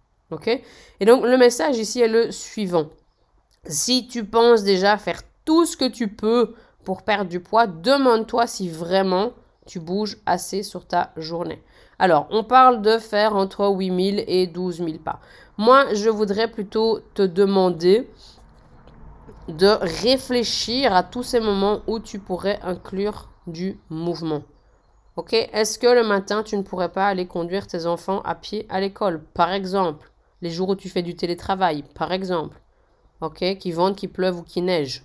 Et 1.00 1.06
donc, 1.06 1.24
le 1.24 1.38
message 1.38 1.78
ici 1.80 2.02
est 2.02 2.08
le 2.08 2.32
suivant. 2.32 2.90
Si 3.66 4.08
tu 4.08 4.24
penses 4.24 4.64
déjà 4.64 4.98
faire 5.00 5.24
tout 5.46 5.66
ce 5.66 5.76
que 5.76 5.90
tu 5.90 6.10
peux 6.10 6.54
pour 6.84 7.02
perdre 7.02 7.32
du 7.32 7.40
poids, 7.40 7.66
demande-toi 7.66 8.46
si 8.46 8.70
vraiment 8.70 9.32
tu 9.66 9.80
bouges 9.80 10.18
assez 10.28 10.62
sur 10.62 10.86
ta 10.86 11.12
journée. 11.18 11.64
Alors, 12.00 12.28
on 12.32 12.46
parle 12.46 12.82
de 12.82 12.98
faire 12.98 13.36
entre 13.36 13.68
8000 13.68 14.24
et 14.28 14.48
12 14.48 14.78
000 14.78 14.92
pas. 15.04 15.20
Moi, 15.58 15.94
je 15.94 16.10
voudrais 16.10 16.50
plutôt 16.50 17.02
te 17.14 17.22
demander 17.22 18.10
de 19.50 19.78
réfléchir 19.82 20.96
à 20.96 21.04
tous 21.04 21.24
ces 21.24 21.42
moments 21.42 21.82
où 21.88 22.00
tu 22.00 22.20
pourrais 22.20 22.60
inclure 22.64 23.28
du 23.48 23.78
mouvement. 23.90 24.44
Ok? 25.18 25.34
Est-ce 25.34 25.78
que 25.78 25.88
le 25.88 26.08
matin, 26.08 26.44
tu 26.44 26.56
ne 26.56 26.62
pourrais 26.62 26.94
pas 26.94 27.08
aller 27.08 27.28
conduire 27.28 27.68
tes 27.68 27.86
enfants 27.86 28.22
à 28.22 28.36
pied 28.36 28.66
à 28.70 28.80
l'école, 28.80 29.22
par 29.34 29.52
exemple 29.52 30.10
Les 30.42 30.52
jours 30.52 30.70
où 30.70 30.76
tu 30.76 30.88
fais 30.88 31.02
du 31.02 31.16
télétravail, 31.16 31.84
par 31.96 32.14
exemple 32.14 32.62
Ok? 33.20 33.44
Qui 33.60 33.74
vente, 33.74 33.98
qui 33.98 34.08
pleuve 34.08 34.40
ou 34.40 34.44
qui 34.44 34.62
neige. 34.62 35.04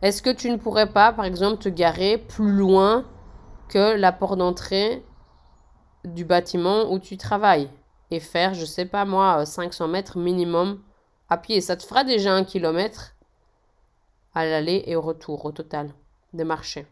Est-ce 0.00 0.22
que 0.22 0.30
tu 0.30 0.50
ne 0.50 0.56
pourrais 0.56 0.90
pas, 0.90 1.12
par 1.12 1.24
exemple, 1.24 1.62
te 1.62 1.68
garer 1.68 2.18
plus 2.18 2.50
loin 2.50 3.04
que 3.68 3.94
la 3.94 4.10
porte 4.10 4.38
d'entrée 4.38 5.04
du 6.04 6.24
bâtiment 6.24 6.90
où 6.92 6.98
tu 6.98 7.16
travailles 7.16 7.68
et 8.10 8.20
faire, 8.20 8.54
je 8.54 8.64
sais 8.64 8.84
pas 8.84 9.04
moi, 9.04 9.44
500 9.46 9.88
mètres 9.88 10.18
minimum 10.18 10.80
à 11.28 11.38
pied. 11.38 11.60
Ça 11.60 11.76
te 11.76 11.84
fera 11.84 12.04
déjà 12.04 12.32
un 12.34 12.44
kilomètre 12.44 13.14
à 14.34 14.44
l'aller 14.44 14.84
et 14.86 14.96
au 14.96 15.00
retour 15.00 15.44
au 15.44 15.52
total 15.52 15.90
de 16.32 16.44
marcher. 16.44 16.86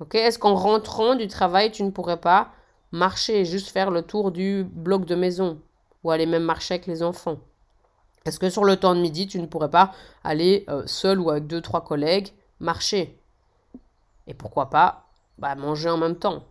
Ok? 0.00 0.14
Est-ce 0.14 0.38
qu'en 0.38 0.54
rentrant 0.54 1.14
du 1.14 1.28
travail, 1.28 1.70
tu 1.70 1.82
ne 1.82 1.90
pourrais 1.90 2.20
pas 2.20 2.50
marcher 2.92 3.44
juste 3.44 3.70
faire 3.70 3.90
le 3.90 4.02
tour 4.02 4.32
du 4.32 4.64
bloc 4.64 5.04
de 5.04 5.14
maison 5.14 5.60
ou 6.02 6.10
aller 6.10 6.26
même 6.26 6.44
marcher 6.44 6.74
avec 6.74 6.86
les 6.86 7.02
enfants? 7.02 7.38
Est-ce 8.24 8.38
que 8.38 8.50
sur 8.50 8.64
le 8.64 8.76
temps 8.76 8.94
de 8.94 9.00
midi, 9.00 9.26
tu 9.26 9.38
ne 9.38 9.46
pourrais 9.46 9.70
pas 9.70 9.92
aller 10.22 10.64
euh, 10.68 10.82
seul 10.86 11.20
ou 11.20 11.30
avec 11.30 11.46
deux, 11.46 11.60
trois 11.60 11.84
collègues 11.84 12.28
marcher? 12.58 13.20
Et 14.26 14.34
pourquoi 14.34 14.70
pas 14.70 15.06
bah, 15.38 15.54
manger 15.54 15.90
en 15.90 15.98
même 15.98 16.16
temps? 16.16 16.44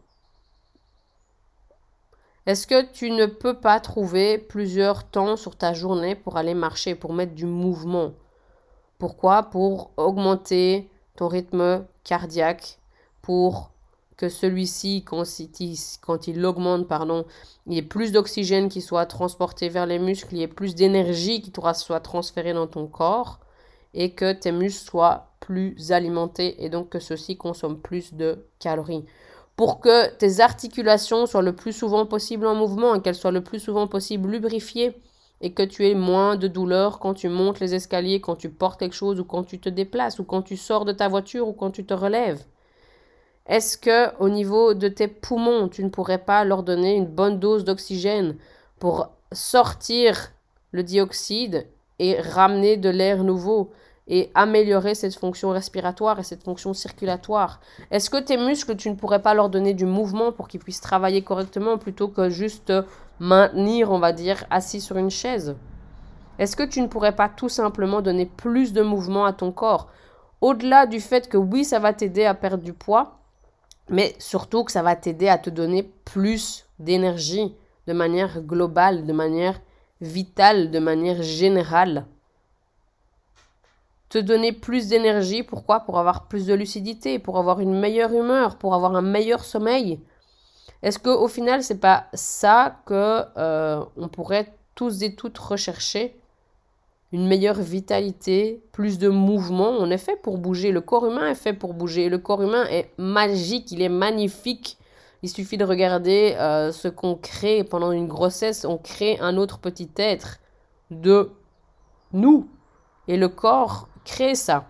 Est-ce 2.46 2.68
que 2.68 2.92
tu 2.92 3.10
ne 3.10 3.26
peux 3.26 3.54
pas 3.54 3.80
trouver 3.80 4.38
plusieurs 4.38 5.06
temps 5.06 5.38
sur 5.38 5.56
ta 5.56 5.74
journée 5.74 6.16
pour 6.16 6.36
aller 6.36 6.54
marcher, 6.54 6.94
pour 6.94 7.14
mettre 7.14 7.34
du 7.34 7.46
mouvement? 7.46 8.12
Pourquoi? 8.98 9.44
Pour 9.44 9.92
augmenter 9.98 10.90
ton 11.16 11.28
rythme 11.30 11.86
cardiaque, 12.04 12.80
pour 13.22 13.72
que 14.18 14.30
celui-ci, 14.30 15.04
quand, 15.06 16.28
il 16.28 16.46
augmente, 16.46 16.88
pardon, 16.88 17.26
il 17.66 17.74
y 17.74 17.78
ait 17.78 17.82
plus 17.82 18.12
d'oxygène 18.12 18.70
qui 18.70 18.82
soit 18.82 19.06
transporté 19.06 19.70
vers 19.70 19.86
les 19.86 20.00
muscles, 20.00 20.34
il 20.34 20.40
y 20.40 20.44
ait 20.44 20.48
plus 20.48 20.76
d'énergie 20.76 21.42
qui 21.42 21.52
soit 21.74 22.00
transférée 22.00 22.54
dans 22.54 22.68
ton 22.68 22.88
corps 22.88 23.40
et 23.94 24.12
que 24.12 24.34
tes 24.34 24.52
muscles 24.52 24.90
soient 24.90 25.32
plus 25.40 25.92
alimentés 25.92 26.64
et 26.64 26.70
donc 26.70 26.90
que 26.90 27.00
ceux-ci 27.00 27.38
consomment 27.38 27.80
plus 27.80 28.14
de 28.14 28.46
calories. 28.60 29.06
Pour 29.56 29.80
que 29.80 30.10
tes 30.16 30.40
articulations 30.40 31.26
soient 31.26 31.44
le 31.44 31.56
plus 31.56 31.74
souvent 31.74 32.06
possible 32.06 32.48
en 32.48 32.56
mouvement 32.56 32.96
et 32.96 33.02
qu'elles 33.02 33.16
soient 33.16 33.32
le 33.32 33.44
plus 33.44 33.60
souvent 33.60 33.88
possible 33.88 34.30
lubrifiées 34.30 34.98
et 35.42 35.54
que 35.54 35.62
tu 35.62 35.88
aies 35.88 35.96
moins 35.96 36.36
de 36.38 36.48
douleur 36.48 37.00
quand 37.00 37.14
tu 37.14 37.30
montes 37.30 37.60
les 37.60 37.76
escaliers, 37.76 38.22
quand 38.22 38.36
tu 38.36 38.50
portes 38.50 38.80
quelque 38.80 38.96
chose 38.96 39.20
ou 39.20 39.26
quand 39.26 39.44
tu 39.44 39.60
te 39.60 39.70
déplaces 39.70 40.18
ou 40.20 40.24
quand 40.24 40.42
tu 40.42 40.58
sors 40.58 40.86
de 40.86 40.92
ta 40.92 41.08
voiture 41.08 41.48
ou 41.48 41.54
quand 41.54 41.70
tu 41.70 41.86
te 41.86 41.94
relèves. 41.94 42.44
Est-ce 43.46 43.78
que 43.78 44.16
au 44.20 44.30
niveau 44.30 44.74
de 44.74 44.88
tes 44.88 45.08
poumons, 45.10 45.68
tu 45.68 45.84
ne 45.84 45.90
pourrais 45.90 46.24
pas 46.24 46.46
leur 46.46 46.64
donner 46.64 46.96
une 46.96 47.06
bonne 47.06 47.40
dose 47.40 47.66
d'oxygène 47.66 48.38
pour 48.80 49.10
sortir 49.34 50.32
le 50.72 50.82
dioxyde 50.82 51.68
et 52.00 52.20
ramener 52.20 52.78
de 52.78 52.90
l'air 52.90 53.24
nouveau? 53.24 53.72
Et 54.08 54.32
améliorer 54.36 54.96
cette 54.96 55.16
fonction 55.16 55.50
respiratoire 55.50 56.20
et 56.20 56.24
cette 56.24 56.44
fonction 56.44 56.74
circulatoire. 56.74 57.60
Est-ce 57.90 58.10
que 58.10 58.20
tes 58.20 58.38
muscles, 58.38 58.76
tu 58.76 58.90
ne 58.90 58.96
pourrais 58.96 59.22
pas 59.22 59.34
leur 59.34 59.50
donner 59.50 59.74
du 59.74 59.86
mouvement 59.86 60.32
pour 60.32 60.48
qu'ils 60.48 60.60
puissent 60.60 60.82
travailler 60.82 61.22
correctement 61.22 61.78
plutôt 61.78 62.10
que 62.10 62.30
juste 62.30 62.74
maintenir, 63.20 63.92
on 63.92 64.00
va 64.00 64.12
dire, 64.12 64.44
assis 64.50 64.82
sur 64.82 64.98
une 64.98 65.10
chaise? 65.10 65.56
Est-ce 66.40 66.56
que 66.56 66.64
tu 66.64 66.82
ne 66.82 66.88
pourrais 66.88 67.16
pas 67.16 67.30
tout 67.30 67.50
simplement 67.50 68.02
donner 68.02 68.26
plus 68.26 68.74
de 68.74 68.82
mouvement 68.82 69.26
à 69.26 69.34
ton 69.34 69.52
corps? 69.52 69.88
Au-delà 70.42 70.86
du 70.88 71.00
fait 71.00 71.30
que 71.30 71.38
oui, 71.38 71.64
ça 71.64 71.80
va 71.80 71.94
t'aider 71.94 72.26
à 72.26 72.34
perdre 72.34 72.64
du 72.64 72.74
poids, 72.74 73.20
mais 73.88 74.16
surtout 74.20 74.64
que 74.64 74.72
ça 74.72 74.82
va 74.82 74.96
t'aider 74.96 75.30
à 75.30 75.38
te 75.38 75.50
donner 75.50 75.84
plus 76.04 76.66
d'énergie 76.80 77.56
de 77.88 77.94
manière 77.94 78.42
globale, 78.42 79.06
de 79.06 79.14
manière 79.14 79.62
vitale, 80.02 80.72
de 80.72 80.80
manière 80.80 81.22
générale. 81.22 82.06
Te 84.14 84.20
donner 84.20 84.52
plus 84.52 84.90
d'énergie, 84.90 85.42
pourquoi? 85.42 85.80
Pour 85.80 85.98
avoir 85.98 86.28
plus 86.28 86.46
de 86.46 86.54
lucidité, 86.54 87.18
pour 87.18 87.40
avoir 87.40 87.60
une 87.62 87.74
meilleure 87.74 88.14
humeur, 88.14 88.58
pour 88.58 88.76
avoir 88.76 88.96
un 88.96 89.02
meilleur 89.02 89.44
sommeil. 89.44 90.00
Est-ce 90.84 91.00
qu'au 91.00 91.28
final, 91.28 91.64
c'est 91.64 91.80
pas 91.80 92.06
ça 92.14 92.76
que 92.86 93.24
euh, 93.38 93.84
on 93.98 94.10
pourrait 94.10 94.54
tous 94.76 95.02
et 95.02 95.16
toutes 95.16 95.40
rechercher? 95.40 96.16
Une 97.12 97.28
meilleure 97.28 97.60
vitalité, 97.60 98.62
plus 98.72 99.00
de 99.00 99.10
mouvement. 99.10 99.72
On 99.80 99.90
est 99.90 99.98
fait 99.98 100.22
pour 100.22 100.38
bouger. 100.38 100.72
Le 100.72 100.82
corps 100.82 101.08
humain 101.08 101.32
est 101.32 101.34
fait 101.34 101.54
pour 101.54 101.74
bouger. 101.74 102.08
Le 102.08 102.20
corps 102.20 102.44
humain 102.44 102.68
est 102.70 102.92
magique, 103.00 103.72
il 103.72 103.82
est 103.82 103.90
magnifique. 103.90 104.78
Il 105.24 105.30
suffit 105.30 105.58
de 105.58 105.66
regarder 105.66 106.36
euh, 106.38 106.72
ce 106.72 106.88
qu'on 106.88 107.16
crée 107.16 107.64
pendant 107.64 107.92
une 107.92 108.08
grossesse. 108.08 108.64
On 108.64 108.78
crée 108.78 109.18
un 109.22 109.38
autre 109.38 109.58
petit 109.58 109.90
être 109.98 110.38
de 110.92 111.32
nous. 112.12 112.48
Et 113.08 113.18
le 113.18 113.28
corps 113.28 113.88
crée 114.06 114.36
ça. 114.36 114.68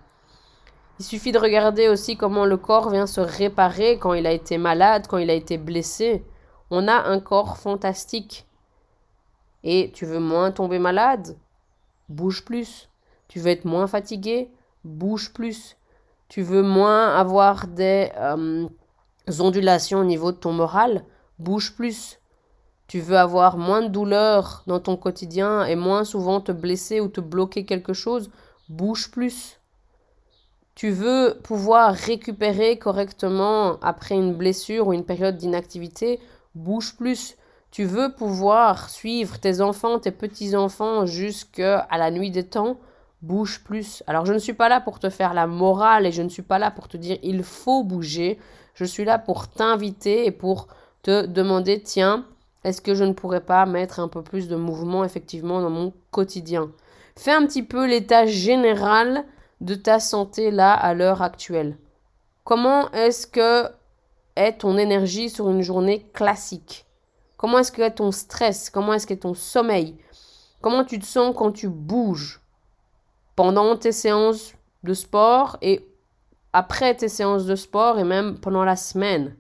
Il 1.00 1.06
suffit 1.06 1.32
de 1.32 1.40
regarder 1.40 1.90
aussi 1.90 2.18
comment 2.18 2.46
le 2.46 2.58
corps 2.58 2.90
vient 2.90 3.08
se 3.08 3.22
réparer 3.22 3.98
quand 3.98 4.14
il 4.14 4.28
a 4.28 4.32
été 4.32 4.58
malade, 4.58 5.08
quand 5.08 5.18
il 5.18 5.30
a 5.30 5.34
été 5.34 5.58
blessé. 5.58 6.24
On 6.70 6.88
a 6.88 6.96
un 6.96 7.20
corps 7.20 7.58
fantastique. 7.58 8.46
Et 9.64 9.92
tu 9.94 10.06
veux 10.06 10.20
moins 10.20 10.52
tomber 10.52 10.80
malade? 10.80 11.38
Bouge 12.10 12.46
plus. 12.46 12.90
Tu 13.28 13.40
veux 13.40 13.50
être 13.50 13.66
moins 13.66 13.88
fatigué, 13.88 14.52
bouge 14.84 15.34
plus. 15.34 15.78
Tu 16.28 16.42
veux 16.42 16.62
moins 16.62 17.16
avoir 17.16 17.68
des 17.68 18.12
euh, 18.18 18.68
ondulations 19.40 20.00
au 20.00 20.04
niveau 20.04 20.32
de 20.32 20.38
ton 20.38 20.52
moral, 20.52 21.04
bouge 21.40 21.76
plus. 21.76 22.20
Tu 22.88 23.00
veux 23.00 23.18
avoir 23.18 23.58
moins 23.58 23.82
de 23.82 23.88
douleur 23.88 24.64
dans 24.68 24.80
ton 24.80 24.98
quotidien 24.98 25.66
et 25.66 25.76
moins 25.76 26.04
souvent 26.04 26.42
te 26.42 26.52
blesser 26.52 27.00
ou 27.00 27.08
te 27.08 27.22
bloquer 27.22 27.66
quelque 27.66 27.94
chose, 27.94 28.30
bouge 28.70 29.12
plus. 29.12 29.60
Tu 30.76 30.90
veux 30.90 31.38
pouvoir 31.44 31.94
récupérer 31.94 32.78
correctement 32.78 33.78
après 33.82 34.16
une 34.16 34.34
blessure 34.34 34.88
ou 34.88 34.94
une 34.94 35.06
période 35.06 35.38
d'inactivité, 35.38 36.20
bouge 36.56 36.96
plus. 36.98 37.36
Tu 37.70 37.84
veux 37.84 38.14
pouvoir 38.14 38.90
suivre 38.90 39.40
tes 39.40 39.62
enfants, 39.62 40.00
tes 40.00 40.12
petits-enfants 40.12 41.06
jusqu'à 41.06 41.88
la 41.92 42.12
nuit 42.12 42.32
des 42.32 42.44
temps, 42.44 42.78
bouge 43.22 43.64
plus. 43.64 44.04
Alors 44.08 44.26
je 44.26 44.34
ne 44.34 44.40
suis 44.40 44.54
pas 44.54 44.70
là 44.70 44.82
pour 44.82 45.00
te 45.00 45.10
faire 45.10 45.34
la 45.34 45.48
morale 45.48 46.06
et 46.06 46.12
je 46.12 46.22
ne 46.22 46.30
suis 46.30 46.42
pas 46.42 46.60
là 46.60 46.72
pour 46.72 46.88
te 46.88 46.98
dire 46.98 47.18
il 47.24 47.44
faut 47.44 47.84
bouger. 47.84 48.40
Je 48.74 48.86
suis 48.86 49.06
là 49.06 49.20
pour 49.20 49.48
t'inviter 49.48 50.26
et 50.26 50.32
pour 50.32 50.68
te 51.04 51.26
demander 51.26 51.82
tiens, 51.82 52.26
est-ce 52.64 52.82
que 52.82 52.96
je 52.96 53.04
ne 53.04 53.14
pourrais 53.14 53.42
pas 53.42 53.66
mettre 53.66 54.00
un 54.00 54.08
peu 54.08 54.24
plus 54.24 54.48
de 54.48 54.56
mouvement 54.56 55.04
effectivement 55.04 55.62
dans 55.62 55.70
mon 55.70 55.94
quotidien? 56.12 56.72
Fais 57.16 57.32
un 57.32 57.46
petit 57.46 57.64
peu 57.64 57.86
l'état 57.88 58.26
général 58.26 59.26
de 59.62 59.76
ta 59.76 60.00
santé 60.00 60.52
là 60.52 60.74
à 60.74 60.94
l'heure 60.94 61.22
actuelle. 61.22 61.78
Comment 62.44 62.92
est-ce 62.92 63.28
que 63.28 63.70
est 64.36 64.60
ton 64.60 64.78
énergie 64.78 65.30
sur 65.30 65.50
une 65.50 65.62
journée 65.62 66.10
classique? 66.14 66.86
Comment 67.38 67.60
est-ce 67.60 67.72
que 67.72 67.88
ton 67.90 68.12
stress? 68.12 68.70
Comment 68.70 68.94
est-ce 68.94 69.08
que 69.08 69.14
ton 69.14 69.34
sommeil? 69.34 69.98
Comment 70.62 70.84
tu 70.84 71.00
te 71.00 71.06
sens 71.06 71.36
quand 71.38 71.52
tu 71.52 71.70
bouges? 71.70 72.42
Pendant 73.36 73.76
tes 73.78 73.92
séances 73.92 74.54
de 74.84 74.94
sport 74.94 75.58
et 75.62 75.88
après 76.52 76.96
tes 76.96 77.10
séances 77.10 77.46
de 77.46 77.56
sport 77.56 78.00
et 78.00 78.04
même 78.04 78.40
pendant 78.40 78.64
la 78.64 78.76
semaine. 78.76 79.36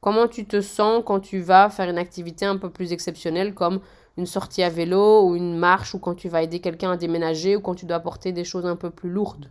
Comment 0.00 0.28
tu 0.28 0.46
te 0.46 0.60
sens 0.60 1.02
quand 1.04 1.20
tu 1.20 1.40
vas 1.40 1.70
faire 1.70 1.88
une 1.88 1.98
activité 1.98 2.46
un 2.46 2.56
peu 2.56 2.70
plus 2.70 2.92
exceptionnelle 2.92 3.54
comme 3.54 3.80
une 4.18 4.26
sortie 4.26 4.64
à 4.64 4.68
vélo 4.68 5.22
ou 5.22 5.36
une 5.36 5.56
marche 5.56 5.94
ou 5.94 6.00
quand 6.00 6.14
tu 6.14 6.28
vas 6.28 6.42
aider 6.42 6.58
quelqu'un 6.58 6.90
à 6.90 6.96
déménager 6.96 7.56
ou 7.56 7.60
quand 7.60 7.76
tu 7.76 7.86
dois 7.86 8.00
porter 8.00 8.32
des 8.32 8.44
choses 8.44 8.66
un 8.66 8.76
peu 8.76 8.90
plus 8.90 9.08
lourdes 9.08 9.50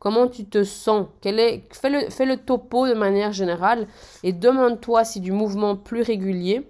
Comment 0.00 0.26
tu 0.26 0.44
te 0.44 0.64
sens? 0.64 1.06
Quel 1.20 1.38
est... 1.38 1.64
fais, 1.72 1.88
le, 1.88 2.10
fais 2.10 2.26
le 2.26 2.36
topo 2.36 2.86
de 2.86 2.94
manière 2.94 3.32
générale 3.32 3.86
et 4.22 4.32
demande-toi 4.32 5.04
si 5.04 5.20
du 5.20 5.32
mouvement 5.32 5.76
plus 5.76 6.02
régulier 6.02 6.68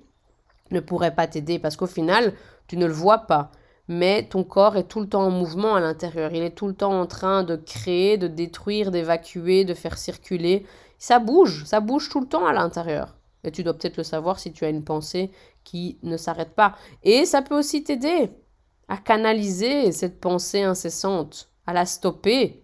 ne 0.70 0.80
pourrait 0.80 1.14
pas 1.14 1.26
t'aider 1.26 1.58
parce 1.58 1.76
qu'au 1.76 1.86
final, 1.86 2.32
tu 2.68 2.76
ne 2.76 2.86
le 2.86 2.92
vois 2.92 3.18
pas. 3.18 3.50
Mais 3.88 4.26
ton 4.28 4.44
corps 4.44 4.76
est 4.76 4.88
tout 4.88 5.00
le 5.00 5.08
temps 5.08 5.24
en 5.24 5.30
mouvement 5.30 5.74
à 5.74 5.80
l'intérieur. 5.80 6.32
Il 6.32 6.42
est 6.42 6.54
tout 6.54 6.68
le 6.68 6.74
temps 6.74 6.98
en 7.00 7.06
train 7.06 7.42
de 7.42 7.56
créer, 7.56 8.18
de 8.18 8.28
détruire, 8.28 8.90
d'évacuer, 8.90 9.64
de 9.64 9.74
faire 9.74 9.98
circuler. 9.98 10.64
Ça 10.98 11.18
bouge, 11.18 11.64
ça 11.64 11.80
bouge 11.80 12.08
tout 12.08 12.20
le 12.20 12.26
temps 12.26 12.46
à 12.46 12.52
l'intérieur. 12.52 13.14
Et 13.44 13.50
tu 13.50 13.62
dois 13.62 13.74
peut-être 13.74 13.96
le 13.96 14.02
savoir 14.02 14.38
si 14.38 14.52
tu 14.52 14.64
as 14.64 14.70
une 14.70 14.84
pensée 14.84 15.30
qui 15.62 15.98
ne 16.02 16.16
s'arrête 16.16 16.54
pas. 16.54 16.74
Et 17.02 17.24
ça 17.26 17.42
peut 17.42 17.56
aussi 17.56 17.84
t'aider 17.84 18.30
à 18.88 18.96
canaliser 18.96 19.92
cette 19.92 20.20
pensée 20.20 20.62
incessante, 20.62 21.50
à 21.66 21.72
la 21.72 21.86
stopper. 21.86 22.62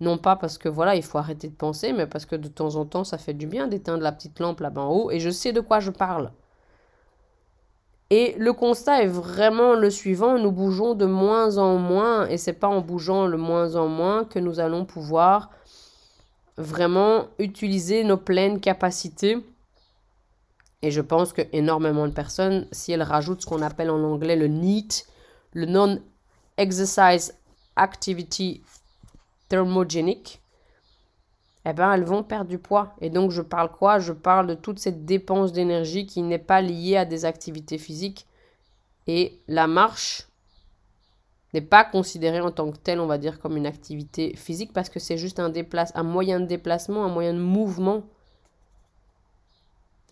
Non 0.00 0.18
pas 0.18 0.36
parce 0.36 0.58
que 0.58 0.68
voilà, 0.68 0.94
il 0.94 1.02
faut 1.02 1.18
arrêter 1.18 1.48
de 1.48 1.54
penser, 1.54 1.92
mais 1.92 2.06
parce 2.06 2.26
que 2.26 2.36
de 2.36 2.48
temps 2.48 2.76
en 2.76 2.84
temps, 2.84 3.04
ça 3.04 3.18
fait 3.18 3.34
du 3.34 3.46
bien 3.46 3.66
d'éteindre 3.66 4.02
la 4.02 4.12
petite 4.12 4.38
lampe 4.38 4.60
là-bas 4.60 4.82
en 4.82 4.92
haut. 4.92 5.10
Et 5.10 5.18
je 5.18 5.30
sais 5.30 5.52
de 5.52 5.60
quoi 5.60 5.80
je 5.80 5.90
parle. 5.90 6.30
Et 8.10 8.34
le 8.38 8.54
constat 8.54 9.02
est 9.02 9.06
vraiment 9.06 9.74
le 9.74 9.90
suivant, 9.90 10.38
nous 10.38 10.50
bougeons 10.50 10.94
de 10.94 11.04
moins 11.04 11.58
en 11.58 11.76
moins 11.76 12.26
et 12.26 12.38
c'est 12.38 12.54
pas 12.54 12.68
en 12.68 12.80
bougeant 12.80 13.26
le 13.26 13.36
moins 13.36 13.76
en 13.76 13.86
moins 13.86 14.24
que 14.24 14.38
nous 14.38 14.60
allons 14.60 14.86
pouvoir 14.86 15.50
vraiment 16.56 17.26
utiliser 17.38 18.04
nos 18.04 18.16
pleines 18.16 18.60
capacités. 18.60 19.44
Et 20.82 20.90
je 20.90 21.00
pense 21.00 21.32
que 21.32 21.42
énormément 21.52 22.06
de 22.06 22.12
personnes, 22.12 22.68
si 22.70 22.92
elles 22.92 23.02
rajoutent 23.02 23.42
ce 23.42 23.46
qu'on 23.46 23.62
appelle 23.62 23.90
en 23.90 24.02
anglais 24.02 24.36
le 24.36 24.46
NEAT, 24.46 25.06
le 25.52 25.66
Non-Exercise 25.66 27.34
Activity 27.76 28.62
Thermogenic, 29.48 30.40
eh 31.64 31.72
ben, 31.72 31.92
elles 31.92 32.04
vont 32.04 32.22
perdre 32.22 32.48
du 32.48 32.58
poids. 32.58 32.94
Et 33.00 33.10
donc, 33.10 33.30
je 33.30 33.42
parle 33.42 33.70
quoi? 33.70 33.98
Je 33.98 34.12
parle 34.12 34.46
de 34.46 34.54
toute 34.54 34.78
cette 34.78 35.04
dépense 35.04 35.52
d'énergie 35.52 36.06
qui 36.06 36.22
n'est 36.22 36.38
pas 36.38 36.62
liée 36.62 36.96
à 36.96 37.04
des 37.04 37.24
activités 37.24 37.78
physiques. 37.78 38.26
Et 39.06 39.40
la 39.48 39.66
marche 39.66 40.28
n'est 41.54 41.60
pas 41.60 41.84
considérée 41.84 42.40
en 42.40 42.50
tant 42.50 42.70
que 42.70 42.76
telle, 42.76 43.00
on 43.00 43.06
va 43.06 43.18
dire, 43.18 43.40
comme 43.40 43.56
une 43.56 43.66
activité 43.66 44.36
physique 44.36 44.72
parce 44.72 44.88
que 44.88 45.00
c'est 45.00 45.18
juste 45.18 45.40
un, 45.40 45.52
un 45.94 46.02
moyen 46.02 46.40
de 46.40 46.46
déplacement, 46.46 47.04
un 47.04 47.08
moyen 47.08 47.34
de 47.34 47.40
mouvement. 47.40 48.04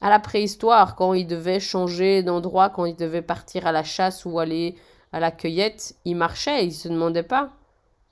À 0.01 0.11
la 0.11 0.19
préhistoire, 0.19 0.97
quand 0.97 1.15
ils 1.15 1.27
devaient 1.27 1.61
changer 1.61 2.23
d'endroit, 2.23 2.71
quand 2.71 2.85
ils 2.85 2.97
devaient 2.97 3.23
partir 3.23 3.67
à 3.67 3.73
la 3.73 3.85
chasse 3.85 4.25
ou 4.25 4.39
aller 4.39 4.77
à 5.13 5.21
la 5.21 5.31
cueillette, 5.31 5.97
ils 6.05 6.17
marchaient, 6.17 6.67
ils 6.67 6.73
se 6.73 6.89
demandaient 6.89 7.23
pas. 7.23 7.53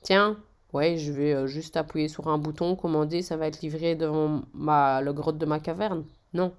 Tiens, 0.02 0.36
Ouais, 0.74 0.96
je 0.98 1.12
vais 1.12 1.32
euh, 1.32 1.46
juste 1.46 1.76
appuyer 1.76 2.08
sur 2.08 2.26
un 2.26 2.36
bouton, 2.36 2.74
commander, 2.74 3.22
ça 3.22 3.36
va 3.36 3.46
être 3.46 3.62
livré 3.62 3.94
devant 3.94 4.42
ma, 4.54 5.00
le 5.00 5.12
grotte 5.12 5.38
de 5.38 5.46
ma 5.46 5.60
caverne. 5.60 6.04
Non. 6.32 6.52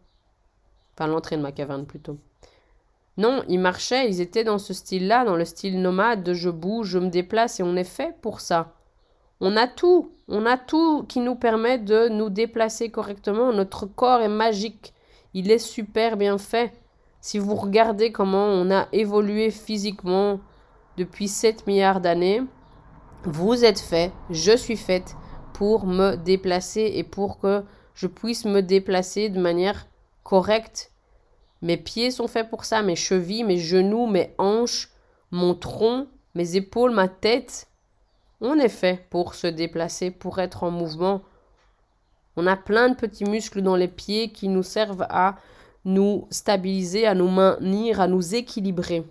Enfin, 0.93 1.07
l'entrée 1.07 1.35
de 1.35 1.41
ma 1.41 1.51
caverne 1.51 1.85
plutôt. 1.85 2.17
Non, 3.17 3.43
ils 3.49 3.59
marchaient, 3.59 4.09
ils 4.09 4.21
étaient 4.21 4.45
dans 4.45 4.57
ce 4.57 4.73
style-là, 4.73 5.25
dans 5.25 5.35
le 5.35 5.43
style 5.43 5.81
nomade 5.81 6.23
de 6.23 6.33
je 6.33 6.49
bouge, 6.49 6.87
je 6.87 6.99
me 6.99 7.09
déplace 7.09 7.59
et 7.59 7.63
on 7.63 7.75
est 7.75 7.83
fait 7.83 8.15
pour 8.21 8.39
ça. 8.39 8.73
On 9.41 9.57
a 9.57 9.67
tout. 9.67 10.13
On 10.29 10.45
a 10.45 10.57
tout 10.57 11.03
qui 11.03 11.19
nous 11.19 11.35
permet 11.35 11.77
de 11.77 12.07
nous 12.07 12.29
déplacer 12.29 12.89
correctement. 12.89 13.51
Notre 13.51 13.85
corps 13.85 14.21
est 14.21 14.29
magique. 14.29 14.93
Il 15.35 15.51
est 15.51 15.59
super 15.59 16.15
bien 16.15 16.37
fait. 16.37 16.71
Si 17.19 17.39
vous 17.39 17.55
regardez 17.55 18.13
comment 18.13 18.45
on 18.45 18.71
a 18.71 18.87
évolué 18.93 19.51
physiquement 19.51 20.39
depuis 20.95 21.27
7 21.27 21.67
milliards 21.67 21.99
d'années, 21.99 22.41
vous 23.25 23.65
êtes 23.65 23.81
fait, 23.81 24.13
je 24.29 24.55
suis 24.55 24.77
faite 24.77 25.17
pour 25.51 25.87
me 25.87 26.15
déplacer 26.15 26.89
et 26.95 27.03
pour 27.03 27.37
que 27.39 27.65
je 27.95 28.07
puisse 28.07 28.45
me 28.45 28.61
déplacer 28.61 29.27
de 29.27 29.41
manière 29.41 29.87
correcte. 30.23 30.93
Mes 31.61 31.75
pieds 31.75 32.11
sont 32.11 32.29
faits 32.29 32.49
pour 32.49 32.63
ça, 32.63 32.81
mes 32.81 32.95
chevilles, 32.95 33.43
mes 33.43 33.57
genoux, 33.57 34.07
mes 34.07 34.33
hanches, 34.37 34.89
mon 35.31 35.53
tronc, 35.53 36.07
mes 36.33 36.55
épaules, 36.55 36.91
ma 36.91 37.09
tête. 37.09 37.67
On 38.39 38.57
est 38.57 38.69
fait 38.69 39.05
pour 39.09 39.35
se 39.35 39.47
déplacer, 39.47 40.11
pour 40.11 40.39
être 40.39 40.63
en 40.63 40.71
mouvement. 40.71 41.23
On 42.37 42.47
a 42.47 42.55
plein 42.55 42.89
de 42.89 42.95
petits 42.95 43.25
muscles 43.25 43.61
dans 43.61 43.75
les 43.75 43.87
pieds 43.87 44.31
qui 44.31 44.47
nous 44.47 44.63
servent 44.63 45.05
à 45.09 45.35
nous 45.85 46.27
stabiliser, 46.31 47.05
à 47.05 47.13
nous 47.13 47.29
maintenir, 47.29 48.01
à 48.01 48.07
nous 48.07 48.35
équilibrer. 48.35 49.03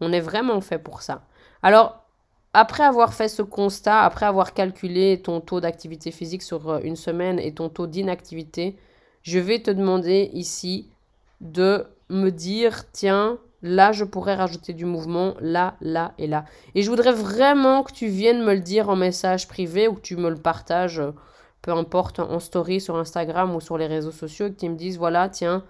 On 0.00 0.12
est 0.12 0.20
vraiment 0.20 0.60
fait 0.60 0.78
pour 0.78 1.02
ça. 1.02 1.22
Alors, 1.62 2.04
après 2.52 2.84
avoir 2.84 3.14
fait 3.14 3.28
ce 3.28 3.42
constat, 3.42 4.02
après 4.02 4.26
avoir 4.26 4.54
calculé 4.54 5.20
ton 5.20 5.40
taux 5.40 5.60
d'activité 5.60 6.10
physique 6.10 6.42
sur 6.42 6.70
euh, 6.70 6.80
une 6.82 6.96
semaine 6.96 7.38
et 7.38 7.52
ton 7.52 7.68
taux 7.68 7.86
d'inactivité, 7.86 8.76
je 9.22 9.38
vais 9.38 9.60
te 9.60 9.70
demander 9.70 10.30
ici 10.32 10.88
de 11.40 11.86
me 12.10 12.30
dire, 12.30 12.90
tiens, 12.92 13.38
là, 13.62 13.92
je 13.92 14.04
pourrais 14.04 14.34
rajouter 14.34 14.72
du 14.72 14.84
mouvement, 14.84 15.34
là, 15.40 15.76
là 15.80 16.12
et 16.18 16.26
là. 16.26 16.44
Et 16.74 16.82
je 16.82 16.90
voudrais 16.90 17.12
vraiment 17.12 17.82
que 17.82 17.92
tu 17.92 18.06
viennes 18.06 18.44
me 18.44 18.54
le 18.54 18.60
dire 18.60 18.88
en 18.88 18.96
message 18.96 19.48
privé 19.48 19.88
ou 19.88 19.94
que 19.94 20.00
tu 20.00 20.16
me 20.16 20.28
le 20.28 20.36
partages, 20.36 21.00
euh, 21.00 21.12
peu 21.64 21.72
importe, 21.72 22.20
en 22.20 22.40
story 22.40 22.78
sur 22.78 22.96
Instagram 22.96 23.54
ou 23.56 23.60
sur 23.60 23.78
les 23.78 23.86
réseaux 23.86 24.10
sociaux, 24.10 24.50
tu 24.50 24.68
me 24.68 24.76
dises, 24.76 24.98
voilà, 24.98 25.30
tiens, 25.30 25.64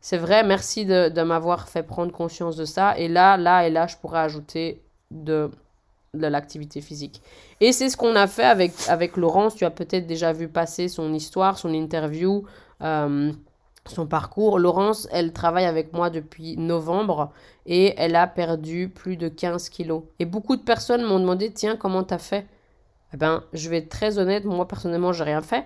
c'est 0.00 0.16
vrai, 0.16 0.42
merci 0.42 0.84
de, 0.84 1.22
m'avoir 1.22 1.68
fait 1.68 1.84
prendre 1.84 2.10
conscience 2.10 2.56
de 2.56 2.64
ça. 2.64 2.98
Et 2.98 3.06
là, 3.06 3.36
là 3.36 3.64
et 3.64 3.70
là, 3.70 3.86
je 3.86 3.96
pourrais 3.96 4.18
ajouter 4.18 4.82
de 5.12 5.50
de 6.14 6.26
l'activité 6.26 6.80
physique. 6.80 7.20
Et 7.60 7.72
c'est 7.72 7.90
ce 7.90 7.96
qu'on 7.98 8.16
a 8.16 8.26
fait 8.26 8.44
avec, 8.44 8.72
avec 8.88 9.18
Laurence. 9.18 9.54
Tu 9.54 9.66
as 9.66 9.70
peut-être 9.70 10.06
déjà 10.06 10.32
vu 10.32 10.48
passer 10.48 10.88
son 10.88 11.12
histoire, 11.12 11.58
son 11.58 11.74
interview, 11.74 12.44
euh, 12.82 13.30
son 13.84 14.06
parcours. 14.06 14.58
Laurence, 14.58 15.06
elle 15.12 15.34
travaille 15.34 15.66
avec 15.66 15.92
moi 15.92 16.08
depuis 16.08 16.56
novembre 16.56 17.32
et 17.66 17.92
elle 17.98 18.16
a 18.16 18.26
perdu 18.26 18.88
plus 18.88 19.18
de 19.18 19.28
15 19.28 19.68
kilos. 19.68 20.04
Et 20.18 20.24
beaucoup 20.24 20.56
de 20.56 20.62
personnes 20.62 21.04
m'ont 21.04 21.20
demandé, 21.20 21.52
tiens, 21.52 21.76
comment 21.76 22.02
t'as 22.02 22.18
fait? 22.18 22.46
Eh 23.14 23.16
ben, 23.16 23.44
je 23.52 23.68
vais 23.68 23.78
être 23.78 23.88
très 23.88 24.18
honnête, 24.18 24.44
moi 24.44 24.66
personnellement, 24.66 25.12
j'ai 25.12 25.24
rien 25.24 25.42
fait. 25.42 25.64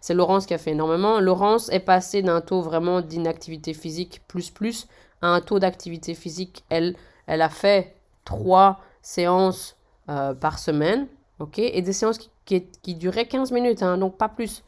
C'est 0.00 0.14
Laurence 0.14 0.46
qui 0.46 0.54
a 0.54 0.58
fait 0.58 0.72
énormément. 0.72 1.20
Laurence 1.20 1.68
est 1.70 1.80
passée 1.80 2.22
d'un 2.22 2.40
taux 2.40 2.60
vraiment 2.60 3.00
d'inactivité 3.00 3.72
physique 3.72 4.22
plus 4.26 4.50
plus 4.50 4.88
à 5.20 5.28
un 5.28 5.40
taux 5.40 5.58
d'activité 5.58 6.14
physique. 6.14 6.64
Elle, 6.68 6.96
elle 7.26 7.42
a 7.42 7.48
fait 7.48 7.94
trois 8.24 8.80
séances 9.00 9.76
euh, 10.08 10.34
par 10.34 10.58
semaine, 10.58 11.06
ok, 11.38 11.58
et 11.58 11.82
des 11.82 11.92
séances 11.92 12.18
qui, 12.18 12.30
qui, 12.82 12.94
duraient 12.94 13.26
15 13.26 13.52
minutes, 13.52 13.82
hein, 13.82 13.98
donc 13.98 14.16
pas 14.16 14.28
plus. 14.28 14.64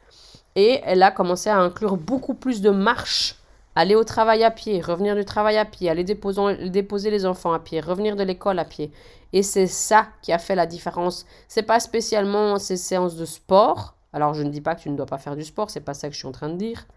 Et 0.55 0.79
elle 0.85 1.03
a 1.03 1.11
commencé 1.11 1.49
à 1.49 1.57
inclure 1.57 1.97
beaucoup 1.97 2.33
plus 2.33 2.61
de 2.61 2.69
marches, 2.69 3.35
aller 3.75 3.95
au 3.95 4.03
travail 4.03 4.43
à 4.43 4.51
pied, 4.51 4.81
revenir 4.81 5.15
du 5.15 5.25
travail 5.25 5.57
à 5.57 5.65
pied, 5.65 5.89
aller 5.89 6.03
déposer, 6.03 7.11
les 7.11 7.25
enfants 7.25 7.53
à 7.53 7.59
pied, 7.59 7.81
revenir 7.81 8.15
de 8.15 8.23
l'école 8.23 8.57
à 8.59 8.65
pied. 8.65 8.91
Et 9.33 9.43
c'est 9.43 9.67
ça 9.67 10.07
qui 10.21 10.31
a 10.31 10.39
fait 10.39 10.55
la 10.55 10.65
différence. 10.65 11.25
C'est 11.47 11.63
pas 11.63 11.79
spécialement 11.79 12.57
ces 12.57 12.77
séances 12.77 13.15
de 13.15 13.25
sport. 13.25 13.95
Alors 14.13 14.33
je 14.33 14.43
ne 14.43 14.49
dis 14.49 14.61
pas 14.61 14.75
que 14.75 14.81
tu 14.81 14.89
ne 14.89 14.95
dois 14.95 15.05
pas 15.05 15.17
faire 15.17 15.35
du 15.35 15.43
sport, 15.43 15.69
c'est 15.69 15.81
pas 15.81 15.93
ça 15.93 16.07
que 16.07 16.13
je 16.13 16.19
suis 16.19 16.27
en 16.27 16.31
train 16.31 16.49
de 16.49 16.55
dire. 16.55 16.87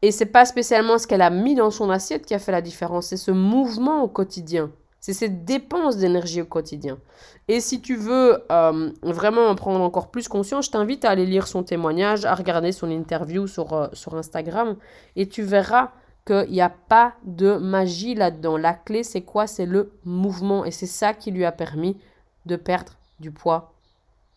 Et 0.00 0.10
c'est 0.10 0.26
pas 0.26 0.46
spécialement 0.46 0.96
ce 0.96 1.06
qu'elle 1.06 1.22
a 1.22 1.30
mis 1.30 1.54
dans 1.54 1.70
son 1.70 1.90
assiette 1.90 2.24
qui 2.24 2.34
a 2.34 2.38
fait 2.38 2.52
la 2.52 2.62
différence, 2.62 3.06
c'est 3.08 3.16
ce 3.16 3.30
mouvement 3.30 4.02
au 4.02 4.08
quotidien. 4.08 4.70
C'est 5.00 5.12
cette 5.12 5.44
dépense 5.44 5.96
d'énergie 5.96 6.42
au 6.42 6.46
quotidien. 6.46 6.98
Et 7.46 7.60
si 7.60 7.80
tu 7.80 7.96
veux 7.96 8.42
euh, 8.50 8.90
vraiment 9.02 9.46
en 9.46 9.54
prendre 9.54 9.80
encore 9.80 10.10
plus 10.10 10.28
conscience, 10.28 10.66
je 10.66 10.70
t'invite 10.70 11.04
à 11.04 11.10
aller 11.10 11.24
lire 11.24 11.46
son 11.46 11.62
témoignage, 11.62 12.24
à 12.24 12.34
regarder 12.34 12.72
son 12.72 12.90
interview 12.90 13.46
sur, 13.46 13.72
euh, 13.72 13.86
sur 13.92 14.14
Instagram, 14.16 14.76
et 15.16 15.28
tu 15.28 15.42
verras 15.42 15.92
qu'il 16.26 16.50
n'y 16.50 16.60
a 16.60 16.68
pas 16.68 17.14
de 17.24 17.56
magie 17.56 18.14
là-dedans. 18.14 18.56
La 18.56 18.74
clé, 18.74 19.02
c'est 19.02 19.22
quoi? 19.22 19.46
C'est 19.46 19.66
le 19.66 19.92
mouvement. 20.04 20.64
Et 20.64 20.70
c'est 20.70 20.86
ça 20.86 21.14
qui 21.14 21.30
lui 21.30 21.44
a 21.44 21.52
permis 21.52 21.96
de 22.44 22.56
perdre 22.56 22.92
du 23.18 23.30
poids 23.30 23.72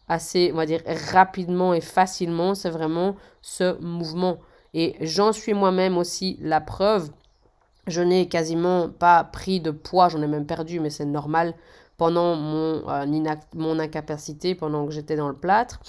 assez, 0.07 0.51
on 0.53 0.57
va 0.57 0.65
dire, 0.65 0.81
rapidement 1.11 1.73
et 1.73 1.81
facilement. 1.81 2.55
C'est 2.55 2.69
vraiment 2.69 3.15
ce 3.41 3.79
mouvement. 3.81 4.37
Et 4.73 4.95
j'en 5.01 5.33
suis 5.33 5.53
moi-même 5.53 5.97
aussi 5.97 6.37
la 6.41 6.61
preuve 6.61 7.09
je 7.87 8.01
n'ai 8.01 8.27
quasiment 8.27 8.89
pas 8.89 9.23
pris 9.23 9.59
de 9.59 9.71
poids, 9.71 10.09
j'en 10.09 10.21
ai 10.21 10.27
même 10.27 10.45
perdu, 10.45 10.79
mais 10.79 10.89
c'est 10.89 11.05
normal 11.05 11.53
pendant 11.97 12.35
mon, 12.35 12.87
euh, 12.89 13.35
mon 13.53 13.79
incapacité, 13.79 14.55
pendant 14.55 14.85
que 14.85 14.91
j'étais 14.91 15.15
dans 15.15 15.29
le 15.29 15.35
plâtre. 15.35 15.79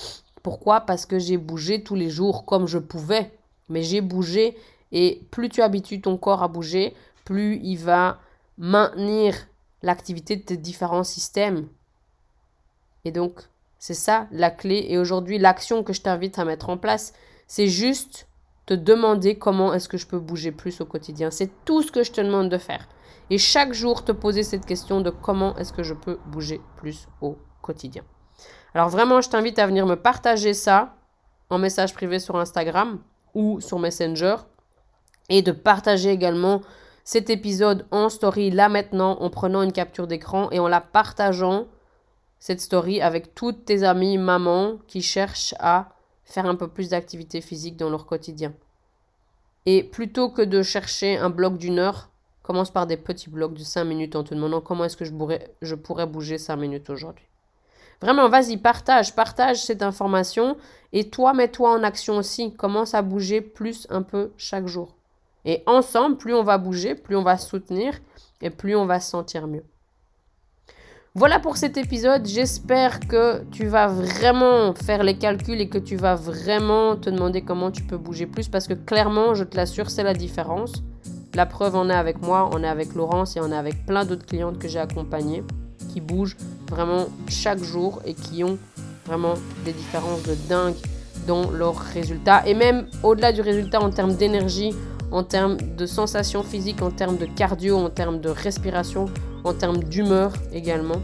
Pourquoi? 0.43 0.83
Parce 0.83 1.07
que 1.07 1.19
j'ai 1.19 1.39
bougé 1.39 1.83
tous 1.83 1.95
les 1.95 2.11
jours 2.11 2.45
comme 2.45 2.67
je 2.67 2.79
pouvais. 2.79 3.33
Mais 3.69 3.83
j'ai 3.83 4.01
bougé 4.01 4.57
et 4.91 5.23
plus 5.31 5.49
tu 5.49 5.63
habitues 5.63 6.01
ton 6.01 6.19
corps 6.19 6.43
à 6.43 6.49
bouger, 6.49 6.95
plus 7.25 7.59
il 7.63 7.77
va 7.77 8.19
maintenir 8.59 9.35
l'activité 9.83 10.37
de 10.37 10.43
tes 10.43 10.57
différents 10.57 11.05
systèmes. 11.05 11.67
Et 13.05 13.11
donc, 13.11 13.41
c'est 13.79 13.95
ça 13.95 14.29
la 14.31 14.51
clé. 14.51 14.87
Et 14.91 14.99
aujourd'hui, 14.99 15.39
l'action 15.39 15.83
que 15.83 15.93
je 15.93 16.03
t'invite 16.03 16.39
à 16.39 16.45
mettre 16.45 16.69
en 16.69 16.77
place, 16.77 17.15
c'est 17.47 17.69
juste 17.69 18.29
te 18.67 18.75
demander 18.75 19.39
comment 19.39 19.75
est-ce 19.75 19.89
que 19.89 19.99
je 19.99 20.07
peux 20.07 20.19
bouger 20.19 20.53
plus 20.53 20.81
au 20.81 20.85
quotidien. 20.85 21.31
C'est 21.31 21.51
tout 21.65 21.83
ce 21.83 21.91
que 21.91 22.03
je 22.03 22.13
te 22.13 22.21
demande 22.21 22.49
de 22.49 22.59
faire. 22.59 22.89
Et 23.31 23.39
chaque 23.39 23.73
jour, 23.73 24.05
te 24.05 24.13
poser 24.13 24.43
cette 24.43 24.67
question 24.67 25.01
de 25.01 25.11
comment 25.11 25.57
est-ce 25.57 25.73
que 25.73 25.83
je 25.83 25.95
peux 25.95 26.19
bouger 26.27 26.61
plus 26.77 27.09
au 27.21 27.39
quotidien. 27.61 28.03
Alors 28.75 28.89
vraiment, 28.89 29.21
je 29.21 29.29
t'invite 29.29 29.59
à 29.59 29.67
venir 29.67 29.87
me 29.87 29.97
partager 29.97 30.55
ça 30.55 30.95
en 31.51 31.59
message 31.59 31.95
privé 31.95 32.19
sur 32.19 32.37
Instagram 32.37 32.99
ou 33.35 33.61
sur 33.61 33.79
Messenger 33.79 34.37
et 35.29 35.43
de 35.43 35.53
partager 35.53 36.11
également 36.11 36.63
cet 37.05 37.31
épisode 37.31 37.87
en 37.91 38.09
story 38.09 38.51
là 38.51 38.69
maintenant 38.69 39.19
en 39.21 39.31
prenant 39.31 39.63
une 39.63 39.73
capture 39.73 40.07
d'écran 40.07 40.49
et 40.51 40.59
en 40.59 40.69
la 40.69 40.81
partageant 40.81 41.67
cette 42.39 42.61
story 42.61 43.01
avec 43.01 43.35
toutes 43.35 43.65
tes 43.65 43.83
amies 43.83 44.19
mamans 44.19 44.79
qui 44.87 45.03
cherchent 45.03 45.55
à 45.59 45.91
faire 46.33 46.47
un 46.47 46.55
peu 46.55 46.69
plus 46.69 46.89
d'activité 46.89 47.41
physique 47.41 47.77
dans 47.77 47.91
leur 47.91 48.07
quotidien. 48.07 48.53
Et 49.67 49.83
plutôt 49.83 50.31
que 50.31 50.43
de 50.43 50.63
chercher 50.63 51.17
un 51.19 51.31
bloc 51.31 51.59
d'une 51.59 51.79
heure, 51.79 52.09
commence 52.43 52.71
par 52.71 52.87
des 52.87 52.97
petits 52.97 53.31
blocs 53.31 53.55
de 53.55 53.63
5 53.63 53.85
minutes 53.85 54.17
en 54.17 54.25
te 54.25 54.35
demandant 54.35 54.61
comment 54.61 54.85
est-ce 54.85 54.97
que 54.97 55.05
je 55.05 55.13
pourrais, 55.13 56.07
bouger 56.07 56.39
5 56.39 56.57
minutes 56.57 56.91
aujourd'hui. 56.91 57.27
Vraiment, 58.01 58.29
vas-y, 58.29 58.57
partage, 58.57 59.15
partage 59.15 59.63
cette 59.63 59.83
information 59.83 60.57
et 60.93 61.09
toi, 61.09 61.35
mets-toi 61.35 61.71
en 61.71 61.85
action 61.85 62.17
aussi. 62.17 62.53
Commence 62.53 62.95
à 62.95 63.03
bouger 63.03 63.41
plus 63.41 63.87
un 63.91 64.03
peu 64.03 64.33
chaque 64.37 64.67
jour. 64.67 64.97
Et 65.45 65.63
ensemble, 65.67 66.17
plus 66.17 66.35
on 66.35 66.43
va 66.43 66.59
bouger, 66.59 66.97
plus 66.97 67.15
on 67.15 67.23
va 67.23 67.39
soutenir 67.39 68.01
et 68.41 68.51
plus 68.51 68.75
on 68.75 68.87
va 68.87 68.99
se 68.99 69.11
sentir 69.11 69.47
mieux. 69.47 69.65
Voilà 71.15 71.39
pour 71.39 71.59
cet 71.59 71.77
épisode. 71.77 72.25
J'espère 72.25 72.99
que 73.01 73.45
tu 73.51 73.67
vas 73.67 73.87
vraiment 73.87 74.73
faire 74.73 75.03
les 75.03 75.19
calculs 75.19 75.61
et 75.61 75.69
que 75.69 75.77
tu 75.77 75.95
vas 75.95 76.15
vraiment 76.15 76.97
te 76.97 77.11
demander 77.11 77.43
comment 77.43 77.71
tu 77.71 77.83
peux 77.83 77.99
bouger 77.99 78.25
plus 78.25 78.49
parce 78.49 78.67
que 78.67 78.73
clairement, 78.73 79.35
je 79.35 79.45
te 79.45 79.55
l'assure, 79.55 79.91
c'est 79.91 80.05
la 80.05 80.15
différence. 80.15 80.73
La 81.35 81.45
preuve 81.45 81.77
en 81.77 81.91
est 81.91 81.95
avec 81.95 82.23
moi, 82.23 82.49
on 82.55 82.65
est 82.65 82.69
avec 82.69 82.95
Laurence 82.95 83.37
et 83.37 83.41
on 83.41 83.53
est 83.53 83.57
avec 83.57 83.85
plein 83.85 84.07
d'autres 84.07 84.25
clientes 84.25 84.59
que 84.59 84.69
j'ai 84.69 84.79
accompagnées 84.79 85.45
qui 85.93 86.01
bougent 86.01 86.39
vraiment 86.71 87.05
chaque 87.29 87.63
jour 87.63 88.01
et 88.07 88.15
qui 88.15 88.43
ont 88.43 88.57
vraiment 89.05 89.35
des 89.67 89.73
différences 89.73 90.23
de 90.23 90.35
dingue 90.49 90.77
dans 91.27 91.51
leurs 91.51 91.77
résultats. 91.77 92.43
Et 92.47 92.55
même 92.55 92.87
au-delà 93.03 93.33
du 93.33 93.43
résultat 93.43 93.83
en 93.83 93.91
termes 93.91 94.15
d'énergie, 94.15 94.75
en 95.13 95.23
termes 95.23 95.59
de 95.77 95.87
sensations 95.87 96.43
physiques, 96.43 96.83
en 96.83 96.91
termes 96.91 97.19
de 97.19 97.27
cardio, 97.27 97.77
en 97.77 97.91
termes 97.91 98.21
de 98.21 98.31
respiration, 98.31 99.07
en 99.45 99.53
termes 99.53 99.85
d'humeur 99.85 100.33
également. 100.53 101.01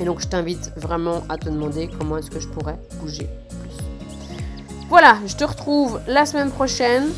Et 0.00 0.04
donc 0.04 0.20
je 0.20 0.28
t'invite 0.28 0.72
vraiment 0.76 1.22
à 1.28 1.38
te 1.38 1.48
demander 1.48 1.88
comment 1.98 2.18
est-ce 2.18 2.30
que 2.30 2.40
je 2.40 2.48
pourrais 2.48 2.78
bouger 3.00 3.28
plus. 3.50 4.86
Voilà, 4.88 5.18
je 5.26 5.36
te 5.36 5.44
retrouve 5.44 6.00
la 6.06 6.26
semaine 6.26 6.50
prochaine 6.50 7.08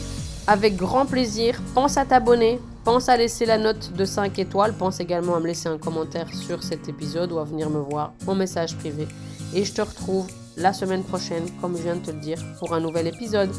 avec 0.46 0.76
grand 0.76 1.06
plaisir. 1.06 1.60
Pense 1.74 1.96
à 1.96 2.04
t'abonner, 2.04 2.60
pense 2.84 3.08
à 3.08 3.16
laisser 3.16 3.46
la 3.46 3.58
note 3.58 3.92
de 3.94 4.04
5 4.04 4.38
étoiles, 4.38 4.74
pense 4.74 5.00
également 5.00 5.34
à 5.34 5.40
me 5.40 5.46
laisser 5.46 5.68
un 5.68 5.78
commentaire 5.78 6.28
sur 6.34 6.62
cet 6.62 6.88
épisode 6.88 7.32
ou 7.32 7.38
à 7.38 7.44
venir 7.44 7.70
me 7.70 7.80
voir 7.80 8.12
en 8.26 8.34
message 8.34 8.76
privé. 8.76 9.08
Et 9.54 9.64
je 9.64 9.72
te 9.72 9.80
retrouve 9.80 10.26
la 10.56 10.72
semaine 10.72 11.02
prochaine, 11.02 11.44
comme 11.60 11.76
je 11.76 11.82
viens 11.82 11.96
de 11.96 12.04
te 12.04 12.10
le 12.10 12.20
dire, 12.20 12.38
pour 12.58 12.74
un 12.74 12.80
nouvel 12.80 13.06
épisode. 13.06 13.50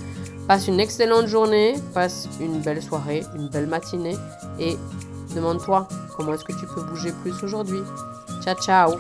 Passe 0.47 0.67
une 0.67 0.79
excellente 0.79 1.25
journée, 1.25 1.73
passe 1.93 2.29
une 2.39 2.61
belle 2.61 2.81
soirée, 2.81 3.23
une 3.35 3.49
belle 3.49 3.65
matinée 3.65 4.15
et 4.59 4.77
demande-toi 5.35 5.87
comment 6.15 6.33
est-ce 6.33 6.43
que 6.43 6.53
tu 6.53 6.67
peux 6.67 6.83
bouger 6.83 7.11
plus 7.23 7.33
aujourd'hui. 7.43 7.79
Ciao, 8.43 8.55
ciao 8.55 8.91